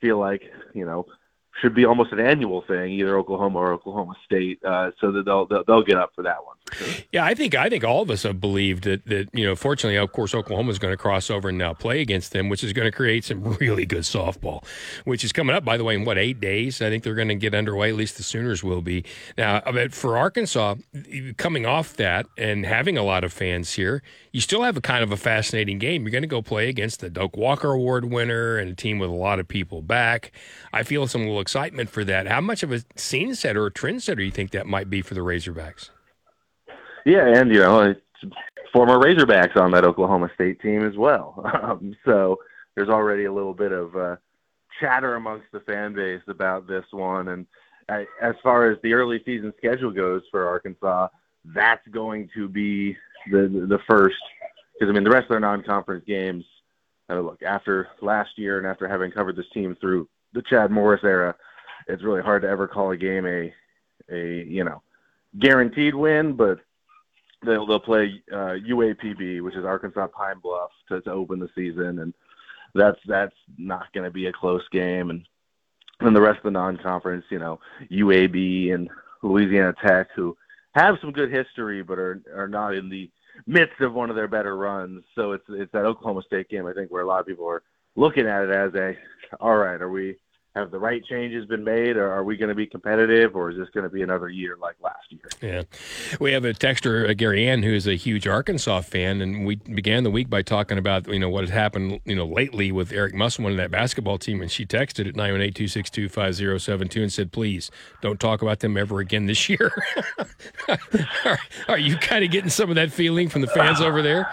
[0.00, 1.06] feel like you know
[1.60, 5.46] should be almost an annual thing, either Oklahoma or Oklahoma State, uh, so that they'll,
[5.46, 6.56] they'll, they'll get up for that one.
[6.66, 7.04] For sure.
[7.12, 9.96] Yeah, I think I think all of us have believed that that you know, fortunately,
[9.96, 12.72] of course, Oklahoma is going to cross over and now play against them, which is
[12.72, 14.64] going to create some really good softball,
[15.04, 16.82] which is coming up by the way in what eight days.
[16.82, 17.90] I think they're going to get underway.
[17.90, 19.04] At least the Sooners will be
[19.38, 19.60] now.
[19.60, 20.76] But for Arkansas,
[21.36, 25.04] coming off that and having a lot of fans here, you still have a kind
[25.04, 26.02] of a fascinating game.
[26.02, 29.10] You're going to go play against the Doak Walker Award winner and a team with
[29.10, 30.32] a lot of people back.
[30.72, 32.26] I feel some little excitement for that.
[32.26, 35.02] How much of a scene setter or trend setter do you think that might be
[35.02, 35.90] for the Razorbacks?
[37.04, 37.94] Yeah, and you know,
[38.72, 41.44] former Razorbacks on that Oklahoma State team as well.
[41.62, 42.38] Um, so
[42.74, 44.16] there's already a little bit of uh,
[44.80, 47.28] chatter amongst the fan base about this one.
[47.28, 47.46] And
[47.88, 51.08] I, as far as the early season schedule goes for Arkansas,
[51.54, 52.96] that's going to be
[53.30, 54.16] the the first
[54.74, 56.44] because I mean the rest of their non-conference games.
[57.10, 61.02] Uh, look, after last year and after having covered this team through the Chad Morris
[61.04, 61.34] era,
[61.86, 63.54] it's really hard to ever call a game a
[64.10, 64.82] a you know
[65.38, 66.58] guaranteed win, but
[67.44, 72.00] they'll they'll play uh, UAPB, which is Arkansas Pine Bluff, to, to open the season,
[72.00, 72.14] and
[72.74, 75.10] that's that's not going to be a close game.
[75.10, 75.24] And
[76.00, 78.90] then the rest of the non-conference, you know, UAB and
[79.22, 80.36] Louisiana Tech, who
[80.74, 83.10] have some good history, but are are not in the
[83.46, 85.04] midst of one of their better runs.
[85.14, 87.62] So it's it's that Oklahoma State game, I think, where a lot of people are
[87.96, 88.96] looking at it as a,
[89.40, 90.16] all right, are we
[90.54, 93.56] have the right changes been made, or are we going to be competitive, or is
[93.56, 95.28] this going to be another year like last year?
[95.42, 95.62] Yeah,
[96.20, 99.56] we have a texter, uh, Gary Ann, who is a huge Arkansas fan, and we
[99.56, 102.92] began the week by talking about you know what has happened you know lately with
[102.92, 105.90] Eric Musselman and that basketball team, and she texted at nine one eight two six
[105.90, 109.48] two five zero seven two and said, "Please don't talk about them ever again this
[109.48, 109.72] year."
[111.24, 111.38] are,
[111.68, 114.32] are you kind of getting some of that feeling from the fans over there?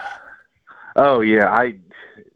[0.94, 1.74] Oh yeah, I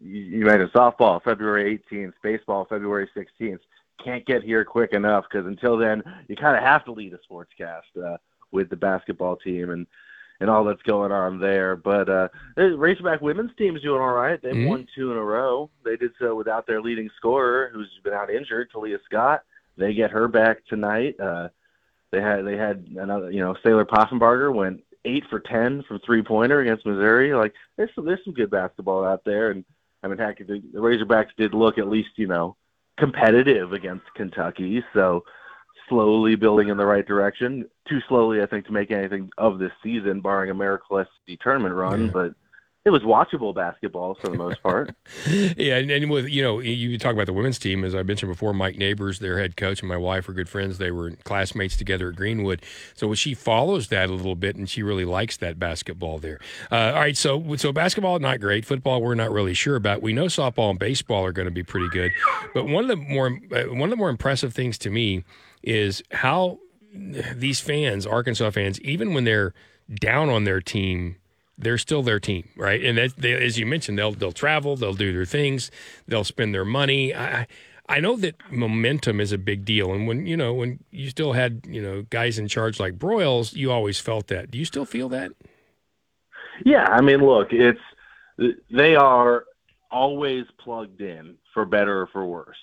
[0.03, 3.59] you made a softball February 18th, baseball February 16th
[4.03, 7.19] can't get here quick enough because until then, you kind of have to lead a
[7.33, 8.17] sportscast uh,
[8.53, 9.87] with the basketball team and
[10.39, 11.77] and all that's going on there.
[11.77, 14.39] But uh, the Razorback women's team is doing all right.
[14.43, 14.69] They've Mhm.
[14.69, 15.71] won two in a row.
[15.83, 19.45] They did so without their leading scorer, who's been out injured, Taliah Scott.
[19.79, 21.19] They get her back tonight.
[21.19, 21.49] Uh,
[22.11, 26.23] they had they had another, you know, Saylor Poffenbarger went eight for ten from three
[26.23, 27.33] pointer against Missouri.
[27.35, 29.65] Like there's some there's some good basketball out there, and
[30.03, 32.57] I mean, heck, the, the Razorbacks did look at least you know
[32.99, 34.83] competitive against Kentucky.
[34.95, 35.25] So
[35.89, 37.67] slowly building in the right direction.
[37.89, 41.09] Too slowly, I think, to make anything of this season, barring a miraculous
[41.41, 42.07] tournament run.
[42.07, 42.11] Yeah.
[42.13, 42.35] But
[42.87, 44.95] it was watchable basketball for the most part.
[45.29, 48.31] yeah, and, and with you know, you talk about the women's team, as I mentioned
[48.31, 50.79] before, Mike Neighbors, their head coach, and my wife are good friends.
[50.79, 52.63] They were classmates together at Greenwood,
[52.95, 56.39] so she follows that a little bit, and she really likes that basketball there.
[56.71, 60.01] Uh, all right, so so basketball not great, football we're not really sure about.
[60.01, 62.13] We know softball and baseball are going to be pretty good,
[62.55, 65.25] but one of the more uh, one of the more impressive things to me
[65.65, 66.61] is how
[66.93, 69.55] these fans, Arkansas fans, even when they're
[70.01, 71.17] down on their team
[71.59, 72.83] they're still their team, right?
[72.85, 75.71] And that they, as you mentioned, they'll they'll travel, they'll do their things,
[76.07, 77.15] they'll spend their money.
[77.15, 77.47] I
[77.89, 81.33] I know that momentum is a big deal, and when you know when you still
[81.33, 84.51] had you know guys in charge like Broyles, you always felt that.
[84.51, 85.33] Do you still feel that?
[86.65, 87.81] Yeah, I mean, look, it's
[88.71, 89.45] they are
[89.91, 92.57] always plugged in for better or for worse.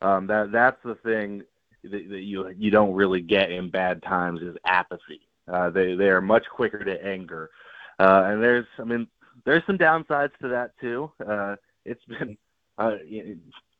[0.00, 1.42] Um, that that's the thing
[1.84, 5.20] that, that you you don't really get in bad times is apathy.
[5.52, 7.50] Uh, they they are much quicker to anger,
[8.02, 9.06] uh, and there's I mean
[9.44, 11.10] there's some downsides to that too.
[11.24, 12.36] Uh, it's been
[12.78, 12.96] uh,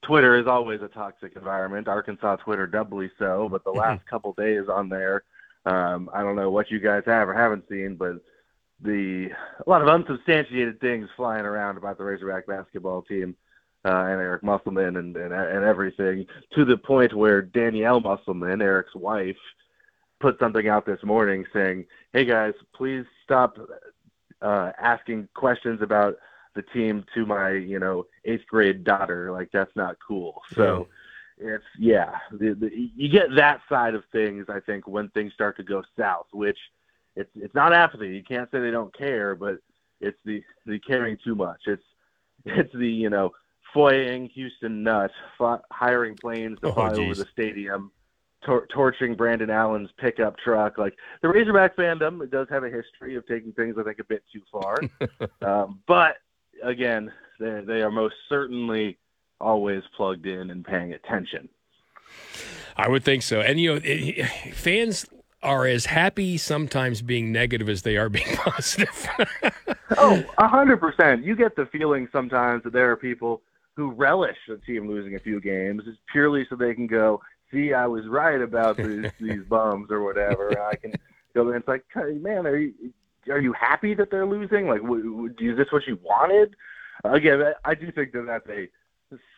[0.02, 1.88] Twitter is always a toxic environment.
[1.88, 3.48] Arkansas Twitter doubly so.
[3.50, 5.24] But the last couple days on there,
[5.66, 8.16] um, I don't know what you guys have or haven't seen, but
[8.80, 9.30] the
[9.64, 13.36] a lot of unsubstantiated things flying around about the Razorback basketball team
[13.84, 18.94] uh, and Eric Musselman and, and and everything to the point where Danielle Musselman, Eric's
[18.94, 19.36] wife,
[20.20, 23.57] put something out this morning saying, "Hey guys, please stop
[24.43, 26.16] uh, asking questions about
[26.55, 29.32] the team to my you know eighth grade daughter.
[29.32, 30.88] Like that's not cool." So.
[31.45, 34.47] It's yeah, the, the, you get that side of things.
[34.49, 36.59] I think when things start to go south, which
[37.16, 38.09] it's it's not apathy.
[38.09, 39.59] You can't say they don't care, but
[40.01, 41.62] It's the the caring too much.
[41.66, 41.82] It's
[42.45, 43.30] it's the you know
[43.74, 45.14] FOIAing Houston Nutt's,
[45.70, 47.90] hiring planes to Oh, fly over the stadium,
[48.45, 50.78] tor- torching Brandon Allen's pickup truck.
[50.78, 54.05] Like the Razorback fandom, it does have a history of taking things I think a
[54.05, 54.78] bit too far.
[55.43, 56.16] um, but
[56.62, 58.99] again, they they are most certainly
[59.40, 61.49] always plugged in and paying attention.
[62.76, 63.40] I would think so.
[63.40, 65.07] And you know, it, fans
[65.43, 69.09] are as happy sometimes being negative as they are being positive.
[69.99, 71.22] Oh, a hundred percent.
[71.22, 73.43] You get the feeling sometimes that there are people
[73.76, 77.20] who relish a team losing a few games just purely so they can go,
[77.53, 80.92] "See, I was right about these these bums or whatever." I can
[81.34, 82.72] go, and it's like, "Hey, man, are you
[83.30, 84.66] are you happy that they're losing?
[84.66, 86.57] Like, w- w- is this what you wanted?
[87.05, 88.68] Again, I- I do think that that's a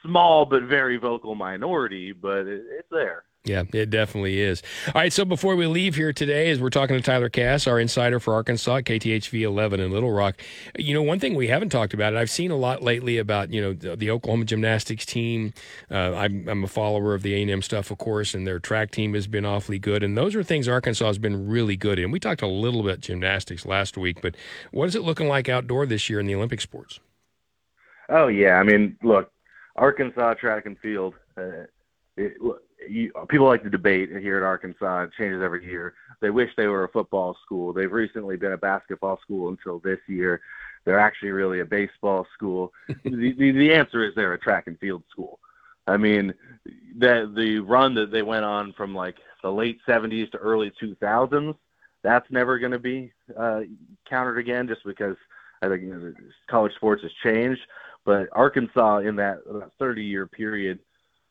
[0.02, 3.24] small but very vocal minority, but it, it's there.
[3.46, 4.62] Yeah, it definitely is.
[4.86, 7.78] All right, so before we leave here today, as we're talking to Tyler Cass, our
[7.78, 10.40] insider for Arkansas, KTHV 11 in Little Rock,
[10.78, 13.52] you know, one thing we haven't talked about, and I've seen a lot lately about,
[13.52, 15.52] you know, the, the Oklahoma gymnastics team.
[15.90, 19.12] Uh, I'm, I'm a follower of the A&M stuff, of course, and their track team
[19.12, 20.02] has been awfully good.
[20.02, 22.10] And those are things Arkansas has been really good in.
[22.10, 24.36] We talked a little bit gymnastics last week, but
[24.70, 26.98] what is it looking like outdoor this year in the Olympic sports?
[28.08, 29.30] Oh yeah, I mean, look,
[29.76, 31.14] Arkansas track and field.
[31.36, 31.66] Uh,
[32.16, 35.04] it, look, you, people like to debate here at Arkansas.
[35.04, 35.94] It changes every year.
[36.20, 37.72] They wish they were a football school.
[37.72, 40.40] They've recently been a basketball school until this year.
[40.84, 42.72] They're actually really a baseball school.
[43.04, 45.38] the, the the answer is they're a track and field school.
[45.86, 46.32] I mean,
[46.98, 51.54] the the run that they went on from like the late '70s to early 2000s,
[52.02, 53.60] that's never going to be uh,
[54.08, 55.16] countered again, just because
[55.62, 56.12] I think you know,
[56.48, 57.60] college sports has changed.
[58.04, 59.38] But Arkansas in that
[59.78, 60.78] 30 year period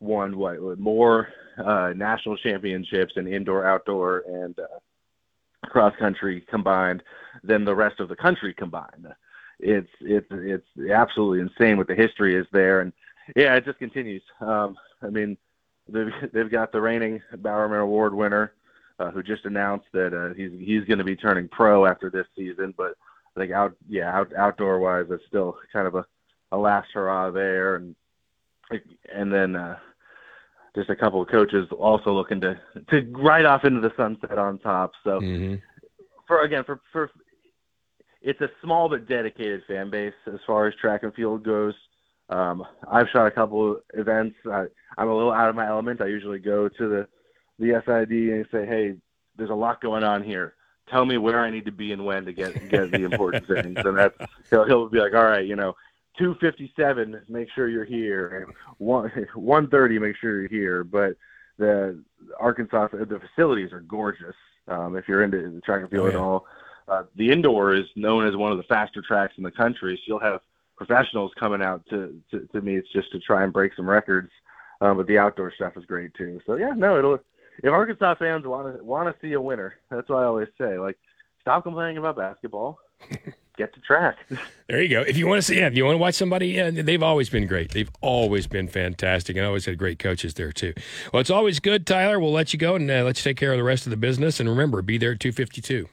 [0.03, 4.79] won what more uh, national championships in indoor, outdoor, and uh,
[5.67, 7.01] cross country combined
[7.43, 9.07] than the rest of the country combined.
[9.59, 12.91] It's it's it's absolutely insane what the history is there, and
[13.35, 14.23] yeah, it just continues.
[14.41, 15.37] Um, I mean,
[15.87, 18.53] they've they've got the reigning Bowerman Award winner,
[18.99, 22.27] uh, who just announced that uh, he's he's going to be turning pro after this
[22.35, 22.73] season.
[22.75, 22.95] But
[23.35, 26.05] I think out yeah out outdoor wise, it's still kind of a,
[26.51, 27.95] a last hurrah there, and
[29.13, 29.77] and then uh,
[30.75, 32.59] just a couple of coaches also looking to
[32.89, 34.91] to ride off into the sunset on top.
[35.03, 35.55] So Mm-hmm.
[36.27, 37.09] for again for for
[38.21, 41.73] it's a small but dedicated fan base as far as track and field goes.
[42.29, 44.35] Um, I've shot a couple of events.
[44.49, 44.65] I,
[44.97, 46.01] I'm a little out of my element.
[46.01, 47.07] I usually go to the
[47.59, 48.95] the SID and say, "Hey,
[49.35, 50.55] there's a lot going on here.
[50.89, 53.77] Tell me where I need to be and when to get get the important things."
[53.83, 54.15] And that's
[54.49, 55.75] he'll he'll be like, "All right, you know,
[56.17, 58.45] 257, make sure you're here.
[58.45, 61.15] And one 130, make sure you're here." But
[61.57, 62.01] the
[62.39, 64.35] Arkansas the facilities are gorgeous.
[64.67, 66.45] Um, if you're into the track and field Oh, at all,
[66.87, 69.95] uh, the indoor is known as one of the faster tracks in the country.
[69.97, 70.41] So you'll have
[70.77, 74.31] professionals coming out to to, to meets just to try and break some records.
[74.81, 76.41] Um, but the outdoor stuff is great too.
[76.45, 77.19] So yeah, no, it'll.
[77.61, 80.79] If Arkansas fans want to want to see a winner, that's what I always say.
[80.79, 80.97] Like,
[81.41, 82.79] stop complaining about basketball.
[83.57, 84.17] Get to track.
[84.69, 85.01] There you go.
[85.01, 87.29] If you want to see, yeah, if you want to watch somebody, yeah, they've always
[87.29, 87.71] been great.
[87.71, 90.73] They've always been fantastic, and always had great coaches there too.
[91.11, 92.19] Well, it's always good, Tyler.
[92.19, 93.97] We'll let you go and uh, let you take care of the rest of the
[93.97, 94.39] business.
[94.39, 95.89] And remember, be there at two fifty two.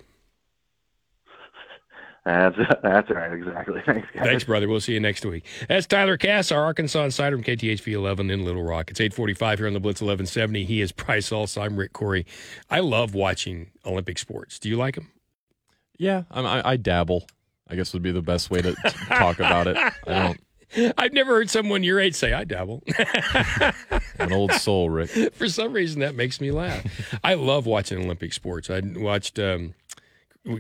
[2.25, 3.83] That's that's right, exactly.
[3.87, 4.25] Thanks, guys.
[4.25, 4.69] Thanks, brother.
[4.69, 5.45] We'll see you next week.
[5.69, 8.91] That's Tyler Cass, our Arkansas insider from KTHV 11 in Little Rock.
[8.91, 10.65] It's 845 here on the Blitz 1170.
[10.65, 11.63] He is Price Also.
[11.63, 12.27] I'm Rick Couri.
[12.69, 14.59] I love watching Olympic sports.
[14.59, 15.11] Do you like them?
[15.99, 17.27] Yeah, I'm, I, I dabble.
[17.71, 18.75] I guess would be the best way to
[19.09, 19.77] talk about it.
[19.77, 20.41] I don't.
[20.99, 22.83] I've never heard someone your age say, I dabble.
[24.19, 25.11] An old soul, Rick.
[25.35, 26.85] For some reason, that makes me laugh.
[27.25, 28.71] I love watching Olympic sports.
[28.71, 29.39] I watched.
[29.39, 29.75] Um,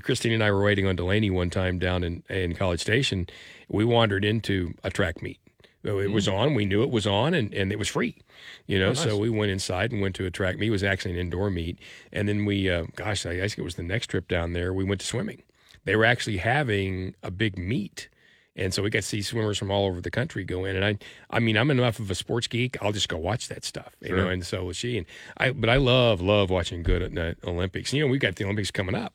[0.02, 3.28] Christine and I were waiting on Delaney one time down in in College Station.
[3.68, 5.38] We wandered into a track meet.
[5.82, 6.54] It was on.
[6.54, 8.18] We knew it was on, and, and it was free.
[8.66, 10.66] You know, so we went inside and went to a track meet.
[10.66, 11.78] It was actually an indoor meet,
[12.12, 14.74] and then we, uh, gosh, I guess it was the next trip down there.
[14.74, 15.42] We went to swimming.
[15.84, 18.08] They were actually having a big meet.
[18.56, 20.84] And so we got to see swimmers from all over the country go in, and
[20.84, 20.98] I,
[21.30, 22.76] I mean, I'm enough of a sports geek.
[22.82, 24.28] I'll just go watch that stuff, you know.
[24.28, 25.06] And so was she, and
[25.38, 27.92] I, but I love, love watching good at the Olympics.
[27.92, 29.14] You know, we got the Olympics coming up,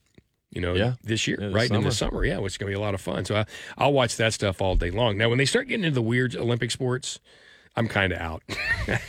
[0.51, 0.93] you know, Yeah.
[1.03, 2.11] this year, Yeah, right in the summer.
[2.11, 3.25] summer, yeah, which is going to be a lot of fun.
[3.25, 3.45] So I,
[3.77, 5.17] I'll watch that stuff all day long.
[5.17, 7.19] Now, when they start getting into the weird Olympic sports,
[7.77, 8.41] I'm kind of out.
[8.87, 8.99] I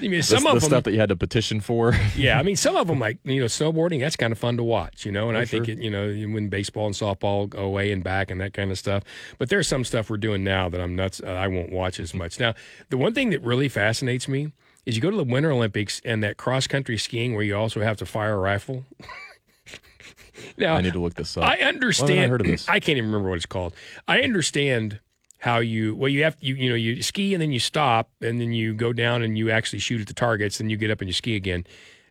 [0.00, 1.94] mean, some the of them, stuff that you had to petition for.
[2.16, 3.98] yeah, I mean, some of them like you know snowboarding.
[4.00, 5.28] That's kind of fun to watch, you know.
[5.28, 8.30] And Oh, I think it, you know when baseball and softball go away and back
[8.30, 9.02] and that kind of stuff.
[9.38, 11.20] But there's some stuff we're doing now that I'm nuts.
[11.24, 12.38] Uh, I won't watch as much.
[12.38, 12.54] Now,
[12.90, 14.52] the one thing that really fascinates me
[14.86, 17.80] is you go to the Winter Olympics and that cross country skiing where you also
[17.80, 18.84] have to fire a rifle.
[20.56, 21.44] now, I need to look this up.
[21.44, 22.20] I understand.
[22.20, 22.68] I heard of this?
[22.68, 23.74] I can't even remember what it's called.
[24.06, 25.00] I understand
[25.42, 28.40] how you well you have you you know you ski and then you stop and
[28.40, 31.00] then you go down and you actually shoot at the targets and you get up
[31.00, 31.66] and you ski again.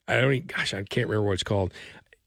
[0.05, 0.33] I don't.
[0.33, 1.73] Even, gosh, I can't remember what it's called.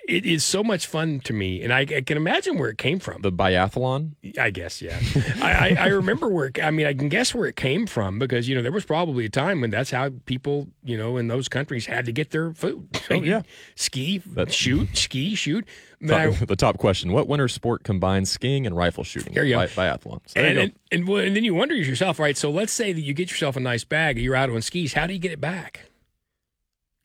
[0.07, 2.99] It is so much fun to me, and I, I can imagine where it came
[2.99, 3.23] from.
[3.23, 4.13] the biathlon.
[4.39, 5.01] I guess, yeah.
[5.41, 6.47] I, I, I remember where.
[6.47, 8.85] It, I mean, I can guess where it came from because you know there was
[8.85, 12.31] probably a time when that's how people you know in those countries had to get
[12.31, 12.89] their food.
[13.11, 13.43] Oh, yeah.
[13.77, 15.67] ski, That's- shoot, ski, shoot.
[16.01, 19.33] But I- the top question: What winter sport combines skiing and rifle shooting?
[19.33, 19.61] There you go.
[19.61, 20.21] Bi- biathlon.
[20.27, 20.79] So there and, you and, go.
[20.93, 22.37] and, well, and then you wonder yourself, right?
[22.37, 24.93] So let's say that you get yourself a nice bag, you're out on skis.
[24.93, 25.81] How do you get it back?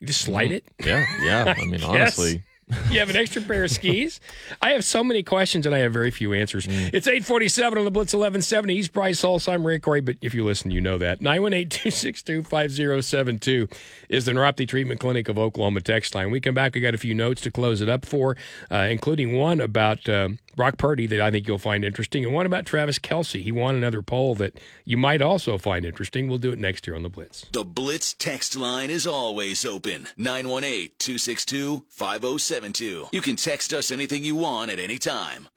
[0.00, 0.54] You just slide mm-hmm.
[0.54, 0.64] it.
[0.84, 1.54] yeah, yeah.
[1.56, 1.84] I mean, Yes.
[1.84, 2.42] honestly,
[2.90, 4.20] You have an extra pair of skis.
[4.60, 6.66] I have so many questions and I have very few answers.
[6.68, 8.74] It's 847 on the Blitz 1170.
[8.74, 9.52] He's Bryce Hulse.
[9.52, 11.20] I'm Ray Couri, but if you listen, you know that.
[11.20, 13.72] 918-262-5072
[14.08, 16.30] is the Neuropathy Treatment Clinic of Oklahoma text line.
[16.30, 18.36] We come back, we got a few notes to close it up for,
[18.70, 22.46] uh, including one about uh, Brock Purdy that I think you'll find interesting, and one
[22.46, 23.42] about Travis Kelce.
[23.42, 26.28] He won another poll that you might also find interesting.
[26.28, 27.46] We'll do it next year on the Blitz.
[27.52, 30.08] The Blitz text line is always open.
[30.18, 33.08] 918-262-5072.
[33.12, 35.48] You can text us anything you want at any time.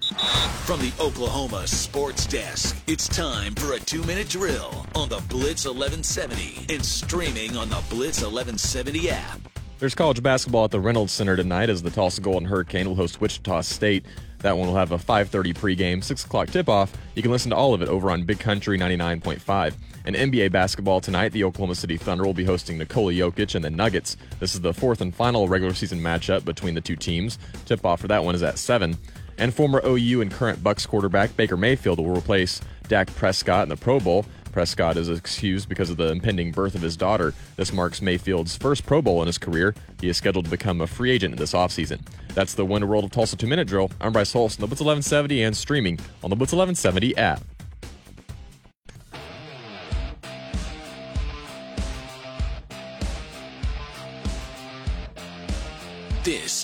[0.65, 6.73] From the Oklahoma Sports Desk, it's time for a two-minute drill on the Blitz 1170
[6.73, 9.39] and streaming on the Blitz 1170 app.
[9.79, 13.19] there's college basketball at the Reynolds Center tonight as the Tulsa Golden Hurricane will host
[13.19, 14.05] Wichita State.
[14.43, 16.91] That one will have a 5:30 pregame, 6 o'clock tip-off.
[17.15, 19.73] You can listen to all of it over on Big Country 99.5.
[20.05, 23.69] And NBA basketball tonight, the Oklahoma City Thunder will be hosting Nikola Jokic and the
[23.69, 24.17] Nuggets.
[24.39, 27.39] This is the fourth and final regular season matchup between the two teams.
[27.65, 28.97] Tip-off for that one is at 7.
[29.37, 33.77] And former OU and current Bucs quarterback Baker Mayfield will replace Dak Prescott in the
[33.77, 34.25] Pro Bowl.
[34.53, 37.33] Prescott is excused because of the impending birth of his daughter.
[37.57, 39.73] This marks Mayfield's first Pro Bowl in his career.
[39.99, 42.01] He is scheduled to become a free agent this offseason.
[42.35, 43.91] That's the Winter World of Tulsa 2 Minute Drill.
[43.99, 47.52] I'm Bryce Holst on the Blitz 1170 and streaming on the Blitz 1170 app.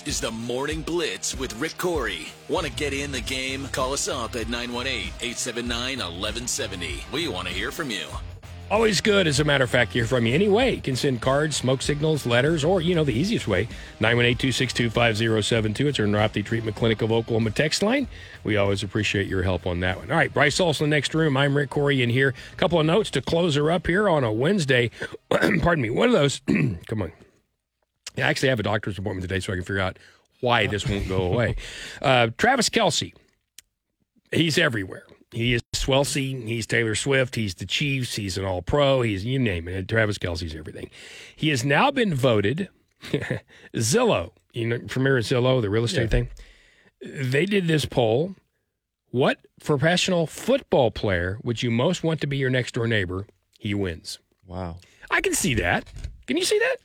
[0.06, 2.30] Is the Morning Blitz with Rick Couri.
[2.48, 3.68] Want to get in the game?
[3.68, 7.12] Call us up at 918-879-1170.
[7.12, 8.06] We want to hear from you.
[8.70, 10.34] Always good, as a matter of fact, hear from you.
[10.34, 13.68] Anyway, you can send cards, smoke signals, letters, or, you know, the easiest way,
[14.00, 15.80] 918-262-5072.
[15.86, 18.08] It's our neuropathy treatment clinic of Oklahoma text line.
[18.42, 20.10] We always appreciate your help on that one.
[20.10, 21.36] All right, Bryce Olson, the next room.
[21.36, 22.32] I'm Rick Couri in here.
[22.52, 24.90] A couple of notes to close her up here on a Wednesday.
[25.30, 25.90] Pardon me.
[25.90, 26.40] One of those,
[26.86, 27.12] come on.
[28.20, 29.98] I actually have a doctor's appointment today so I can figure out
[30.40, 31.56] why this won't go away.
[32.00, 33.12] Uh, Travis Kelce,
[34.32, 35.04] he's everywhere.
[35.32, 36.14] He is Swelce.
[36.46, 37.36] He's Taylor Swift.
[37.36, 38.16] He's the Chiefs.
[38.16, 39.02] He's an All Pro.
[39.02, 39.86] He's you name it.
[39.86, 40.90] Travis Kelce's everything.
[41.36, 42.68] He has now been voted
[43.74, 44.32] Zillow.
[44.52, 46.28] You know, familiar with Zillow, the real estate thing.
[47.00, 48.34] They did this poll.
[49.12, 53.26] What professional football player would you most want to be your next door neighbor?
[53.58, 54.18] He wins.
[54.46, 54.78] Wow.
[55.10, 55.84] I can see that.
[56.26, 56.76] Can you see that?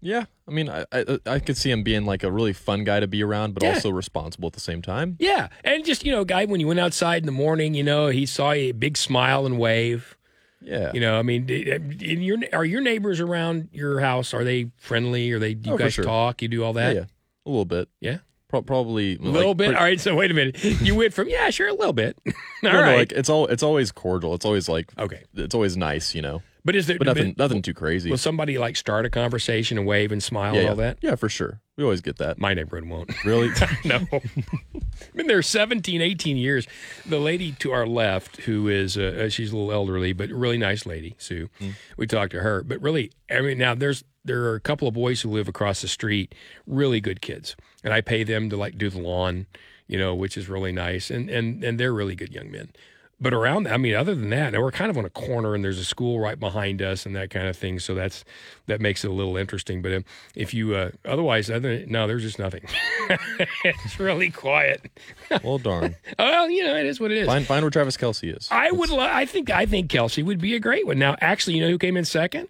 [0.00, 3.00] Yeah, I mean, I, I I could see him being like a really fun guy
[3.00, 3.74] to be around, but Yeah.
[3.74, 5.16] also responsible at the same time.
[5.18, 8.06] Yeah, and just you know, guy, when you went outside in the morning, you know,
[8.06, 10.16] he saw you, big smile and wave.
[10.60, 14.34] Yeah, You know, I mean, in uh, your are your neighbors around your house?
[14.34, 15.30] Are they friendly?
[15.32, 15.54] Are they?
[15.54, 16.04] Do you Oh, guys sure.
[16.04, 16.42] talk?
[16.42, 16.94] You do all that?
[16.96, 17.04] yeah,
[17.46, 17.88] a little bit.
[18.00, 18.18] Yeah?
[18.48, 19.74] Pro- probably A little bit.
[19.76, 20.00] all right.
[20.00, 20.62] So wait a minute.
[20.64, 22.18] You went from yeah, sure, a little bit.
[22.26, 22.32] all
[22.62, 22.90] No, right.
[22.92, 24.34] no, like it's all it's always cordial.
[24.34, 26.42] It's always like okay, it's always nice, you know.
[26.68, 28.10] But is there But nothing nothing too crazy.
[28.10, 30.70] Will somebody like start a conversation and wave and smile yeah, and yeah.
[30.70, 30.98] all that?
[31.00, 31.62] Yeah, for sure.
[31.78, 32.38] We always get that.
[32.38, 33.10] My neighborhood won't.
[33.24, 33.48] Really?
[33.86, 34.06] no.
[34.12, 34.54] I've
[35.14, 36.66] been there 17, 18 years.
[37.06, 40.84] The lady to our left, who is, uh, she's a little elderly, but really nice
[40.84, 41.48] lady, Sue.
[41.96, 42.62] We talked to her.
[42.62, 45.80] But really, I mean, now there's, there are a couple of boys who live across
[45.80, 46.34] the street,
[46.66, 47.56] really good kids.
[47.82, 49.46] And I pay them to like do the lawn,
[49.86, 51.10] you know, which is really nice.
[51.10, 52.72] And, and, and they're really good young men.
[53.20, 55.80] But around, I mean, other than that, we're kind of on a corner, and there's
[55.80, 57.80] a school right behind us, and that kind of thing.
[57.80, 58.24] So that's
[58.66, 59.82] that makes it a little interesting.
[59.82, 60.04] But um,
[60.36, 62.64] if you, uh, otherwise, other no, there's just nothing.
[63.64, 64.88] it's really quiet.
[65.42, 65.96] well, darn.
[66.16, 67.26] Well, you know, it is what it is.
[67.26, 68.46] Find find where Travis Kelce is.
[68.52, 68.88] I would.
[68.88, 69.50] Lo- I think.
[69.50, 71.00] I think Kelce would be a great one.
[71.00, 72.48] Now, actually, you know who came in second?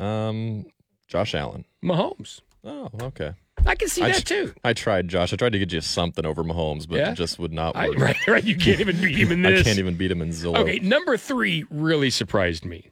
[0.00, 0.66] Um,
[1.06, 1.64] Josh Allen.
[1.84, 2.40] Mahomes.
[2.64, 3.34] Oh, okay.
[3.66, 4.54] I can see I that j- too.
[4.64, 5.32] I tried, Josh.
[5.32, 7.12] I tried to get you something over Mahomes, but Yeah?
[7.12, 7.98] it just would not I, work.
[8.00, 8.44] right, right.
[8.44, 9.60] You can't even beat him in this.
[9.60, 10.58] I can't even beat him in Zillow.
[10.58, 12.90] Okay, number three really surprised me.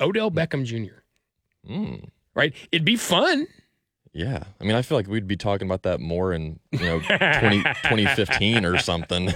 [0.00, 1.00] Odell Beckham Jr.
[1.70, 2.54] Mm, Right?
[2.72, 3.46] It'd be fun.
[4.12, 4.44] yeah.
[4.60, 7.62] I mean, I feel like we'd be talking about that more in you know 20,
[7.82, 9.28] 2015 or something.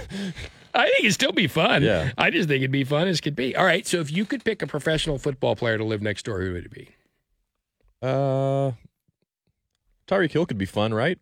[0.73, 1.83] I think it'd still be fun.
[1.83, 2.11] Yeah.
[2.17, 3.55] I just think it'd be fun as could be.
[3.55, 3.85] All right.
[3.87, 6.65] So if you could pick a professional football player to live next door, who would
[6.65, 6.89] it be?
[8.01, 8.71] Uh,
[10.07, 11.17] Tyreek Hill could be fun, right?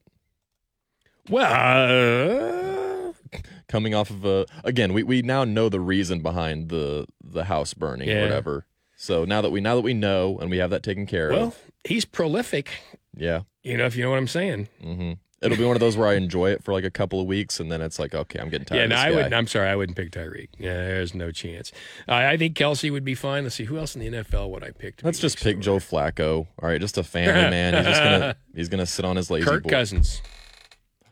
[1.30, 3.14] Well, uh,
[3.68, 7.74] coming off of a again, we, we now know the reason behind the the house
[7.74, 8.16] burning Yeah.
[8.20, 8.66] or whatever.
[8.96, 11.40] So now that we now that we know and we have that taken care well,
[11.40, 11.56] of, well,
[11.86, 12.72] he's prolific.
[13.16, 14.68] yeah, You know, if you know what I'm saying.
[14.82, 15.14] hmm
[15.44, 17.60] it'll be one of those where I enjoy it for like a couple of weeks
[17.60, 18.78] and then it's like, okay, I'm getting tired.
[18.78, 19.16] Yeah, of no, this I guy.
[19.16, 19.34] wouldn't.
[19.34, 20.50] I'm sorry, I wouldn't pick Tyreek.
[20.58, 21.72] Yeah, there's no chance.
[22.08, 23.44] I I think Kelce would be fine.
[23.44, 25.02] Let's see who else in the NFL would I pick.
[25.04, 25.80] Let's just pick door?
[25.80, 26.48] Joe Flacco.
[26.62, 27.74] All right, just a family man.
[27.76, 29.68] He's just gonna he's gonna sit on his lazy Kirk.
[29.68, 30.22] Cousins.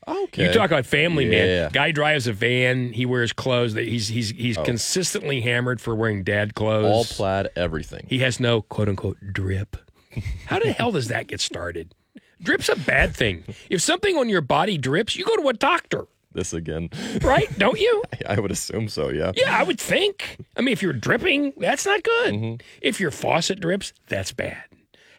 [0.07, 0.47] Okay.
[0.47, 1.63] You talk about family Yeah.
[1.63, 1.71] man.
[1.73, 2.91] Guy drives a van.
[2.91, 4.63] He wears clothes that he's he's he's Oh.
[4.63, 6.86] consistently hammered for wearing dad clothes.
[6.86, 8.07] all plaid, everything.
[8.09, 9.77] He has no quote unquote drip.
[10.47, 11.93] How the hell does that get started?
[12.41, 13.43] Drip's a bad thing.
[13.69, 16.89] If something on your body drips, you go to a doctor, This again.
[17.21, 17.47] right?
[17.59, 18.03] Don't you?
[18.27, 19.09] I would assume so.
[19.09, 19.31] Yeah.
[19.35, 20.37] Yeah, I would think.
[20.57, 22.33] I mean, if you're dripping, that's not good.
[22.33, 22.55] Mm-hmm.
[22.81, 24.63] If your faucet drips, that's bad.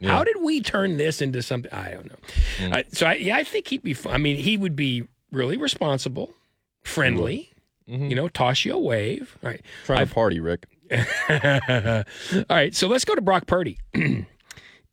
[0.03, 1.73] How did we turn this into something?
[1.73, 2.17] I don't know.
[2.59, 2.75] Mm.
[2.77, 3.95] Uh, so, I, yeah, I think he'd be.
[4.09, 6.35] I mean, he would be really responsible,
[6.83, 7.53] friendly.
[7.89, 7.95] Mm-hmm.
[7.95, 8.11] Mm-hmm.
[8.11, 9.39] You know, toss you a wave.
[9.45, 9.61] All right.
[9.85, 10.67] Trying to party, Rick.
[10.93, 13.79] All right, so let's go to Brock Purdy.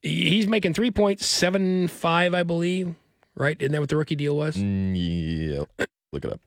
[0.02, 2.96] He's making 3.75, I believe,
[3.36, 3.58] right?
[3.60, 4.56] Isn't that what the rookie deal was?
[4.56, 5.86] Mm, yeah.
[6.12, 6.40] Look it up.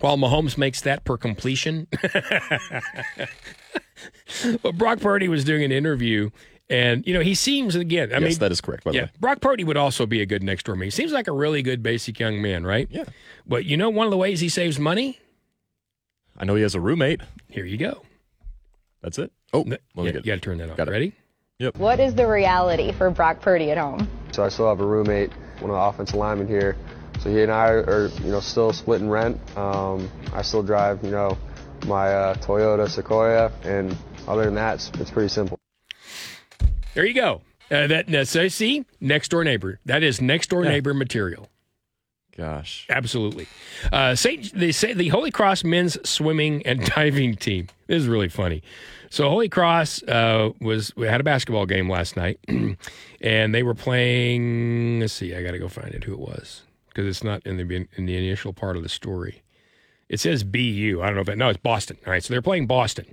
[0.00, 1.86] While Mahomes makes that per completion.
[4.62, 6.30] but Brock Purdy was doing an interview,
[6.68, 8.82] and, you know, he seems, again, I yes, mean, that is correct.
[8.82, 9.10] By the yeah, way.
[9.20, 10.86] Brock Purdy would also be a good next door man.
[10.86, 12.88] He seems like a really good basic young man, right?
[12.90, 13.04] Yeah.
[13.46, 15.20] But you know, one of the ways he saves money?
[16.36, 17.20] I know he has a roommate.
[17.48, 18.02] Here you go.
[19.02, 19.30] That's it.
[19.52, 20.76] Oh, let Yeah, me you got to turn that on.
[20.76, 20.92] Got it.
[20.92, 21.12] Ready?
[21.76, 24.08] What is the reality for Brock Purdy at home?
[24.32, 26.76] So I still have a roommate, one of the offensive linemen here.
[27.20, 29.38] So he and I are, you know, still splitting rent.
[29.56, 31.38] Um, I still drive, you know,
[31.86, 33.96] my uh, Toyota Sequoia, and
[34.26, 35.58] other than that, it's, it's pretty simple.
[36.94, 37.42] There you go.
[37.70, 39.80] Uh, that so see next door neighbor.
[39.86, 41.48] That is next door neighbor material.
[42.36, 42.86] Gosh.
[42.88, 43.46] Absolutely.
[43.92, 47.68] Uh, Saint, the Sa- the Holy Cross men's swimming and diving team.
[47.86, 48.62] This is really funny.
[49.12, 52.40] So Holy Cross uh, was we had a basketball game last night,
[53.20, 55.00] and they were playing.
[55.00, 57.58] Let's see, I got to go find it who it was because it's not in
[57.58, 59.42] the in the initial part of the story.
[60.08, 61.00] It says BU.
[61.02, 61.36] I don't know if that.
[61.36, 61.98] No, it's Boston.
[62.06, 63.04] All right, so they're playing Boston,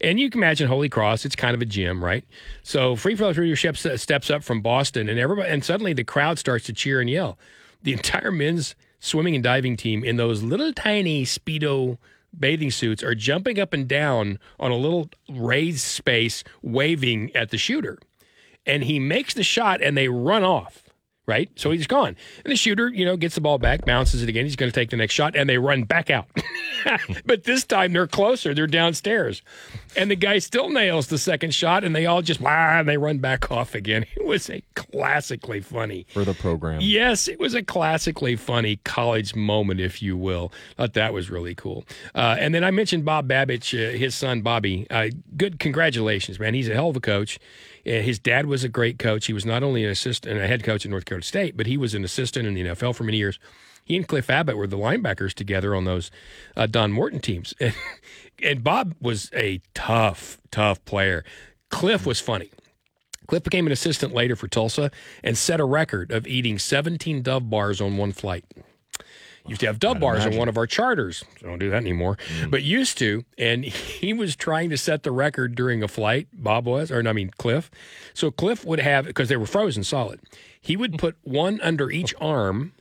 [0.00, 1.24] and you can imagine Holy Cross.
[1.24, 2.24] It's kind of a gym, right?
[2.62, 6.66] So Free Throw leadership steps up from Boston, and everybody, and suddenly the crowd starts
[6.66, 7.40] to cheer and yell.
[7.82, 11.98] The entire men's swimming and diving team in those little tiny speedo
[12.38, 17.58] bathing suits are jumping up and down on a little raised space, waving at the
[17.58, 17.98] shooter,
[18.66, 20.89] and he makes the shot, and they run off
[21.30, 21.48] right?
[21.54, 22.16] So he's gone.
[22.44, 24.44] And the shooter, you know, gets the ball back, bounces it again.
[24.44, 26.26] He's going to take the next shot, and they run back out.
[27.24, 28.52] but this time they're closer.
[28.52, 29.40] They're downstairs.
[29.96, 32.96] And the guy still nails the second shot, and they all just, wow, and they
[32.96, 34.06] run back off again.
[34.16, 36.06] It was a classically funny.
[36.12, 36.80] For the program.
[36.82, 40.52] Yes, it was a classically funny college moment, if you will.
[40.76, 41.84] Thought that was really cool.
[42.12, 44.88] Uh, and then I mentioned Bob Babich, uh, his son Bobby.
[44.90, 46.54] Uh, good, congratulations, man.
[46.54, 47.38] He's a hell of a coach.
[47.90, 49.26] Uh, his dad was a great coach.
[49.26, 51.66] He was not only an assistant and a head coach at North Carolina State, but
[51.66, 53.38] he was an assistant in the NFL for many years.
[53.84, 56.10] He and Cliff Abbott were the linebackers together on those
[56.56, 57.54] uh, Don Morton teams.
[57.58, 57.74] And,
[58.44, 61.24] and Bob was a tough, tough player.
[61.70, 62.50] Cliff was funny.
[63.26, 64.90] Cliff became an assistant later for Tulsa
[65.22, 68.44] and set a record of eating 17 Dove bars on one flight.
[69.50, 71.24] Used to have Dove bars on one of our charters.
[71.40, 72.52] Don't do that anymore, mm.
[72.52, 73.24] but used to.
[73.36, 76.28] And he was trying to set the record during a flight.
[76.32, 77.68] Bob was, or I mean Cliff.
[78.14, 80.20] So Cliff would have because they were frozen solid.
[80.60, 82.74] He would put one under each arm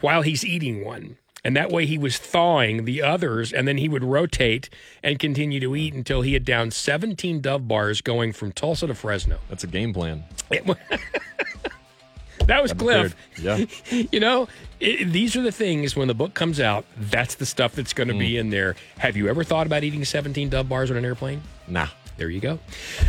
[0.00, 1.18] while he's eating one.
[1.44, 4.70] And that way he was thawing the others, and then he would rotate
[5.02, 8.94] and continue to eat until he had down 17 Dove bars going from Tulsa to
[8.94, 9.36] Fresno.
[9.50, 10.24] That's a game plan.
[12.46, 13.14] That was Cliff.
[13.40, 13.64] Yeah.
[14.10, 14.48] You know,
[14.80, 18.08] it, these are the things when the book comes out, that's the stuff that's going
[18.08, 18.40] to be mm.
[18.40, 18.76] in there.
[18.98, 21.42] Have you ever thought about eating 17 Dove bars on an airplane?
[21.66, 21.88] Nah.
[22.16, 22.60] There you go.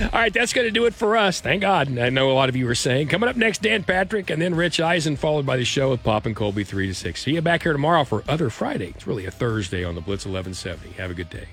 [0.02, 1.40] All right, that's going to do it for us.
[1.40, 1.96] Thank God.
[1.98, 3.08] I know a lot of you were saying.
[3.10, 6.26] Coming up next, Dan Patrick and then Rich Eisen, followed by the show with Pop
[6.26, 7.22] and Colby 3 to 6.
[7.22, 8.94] See you back here tomorrow for Other Friday.
[8.96, 10.94] It's really a Thursday on the Blitz 1170.
[11.00, 11.48] Have a good day.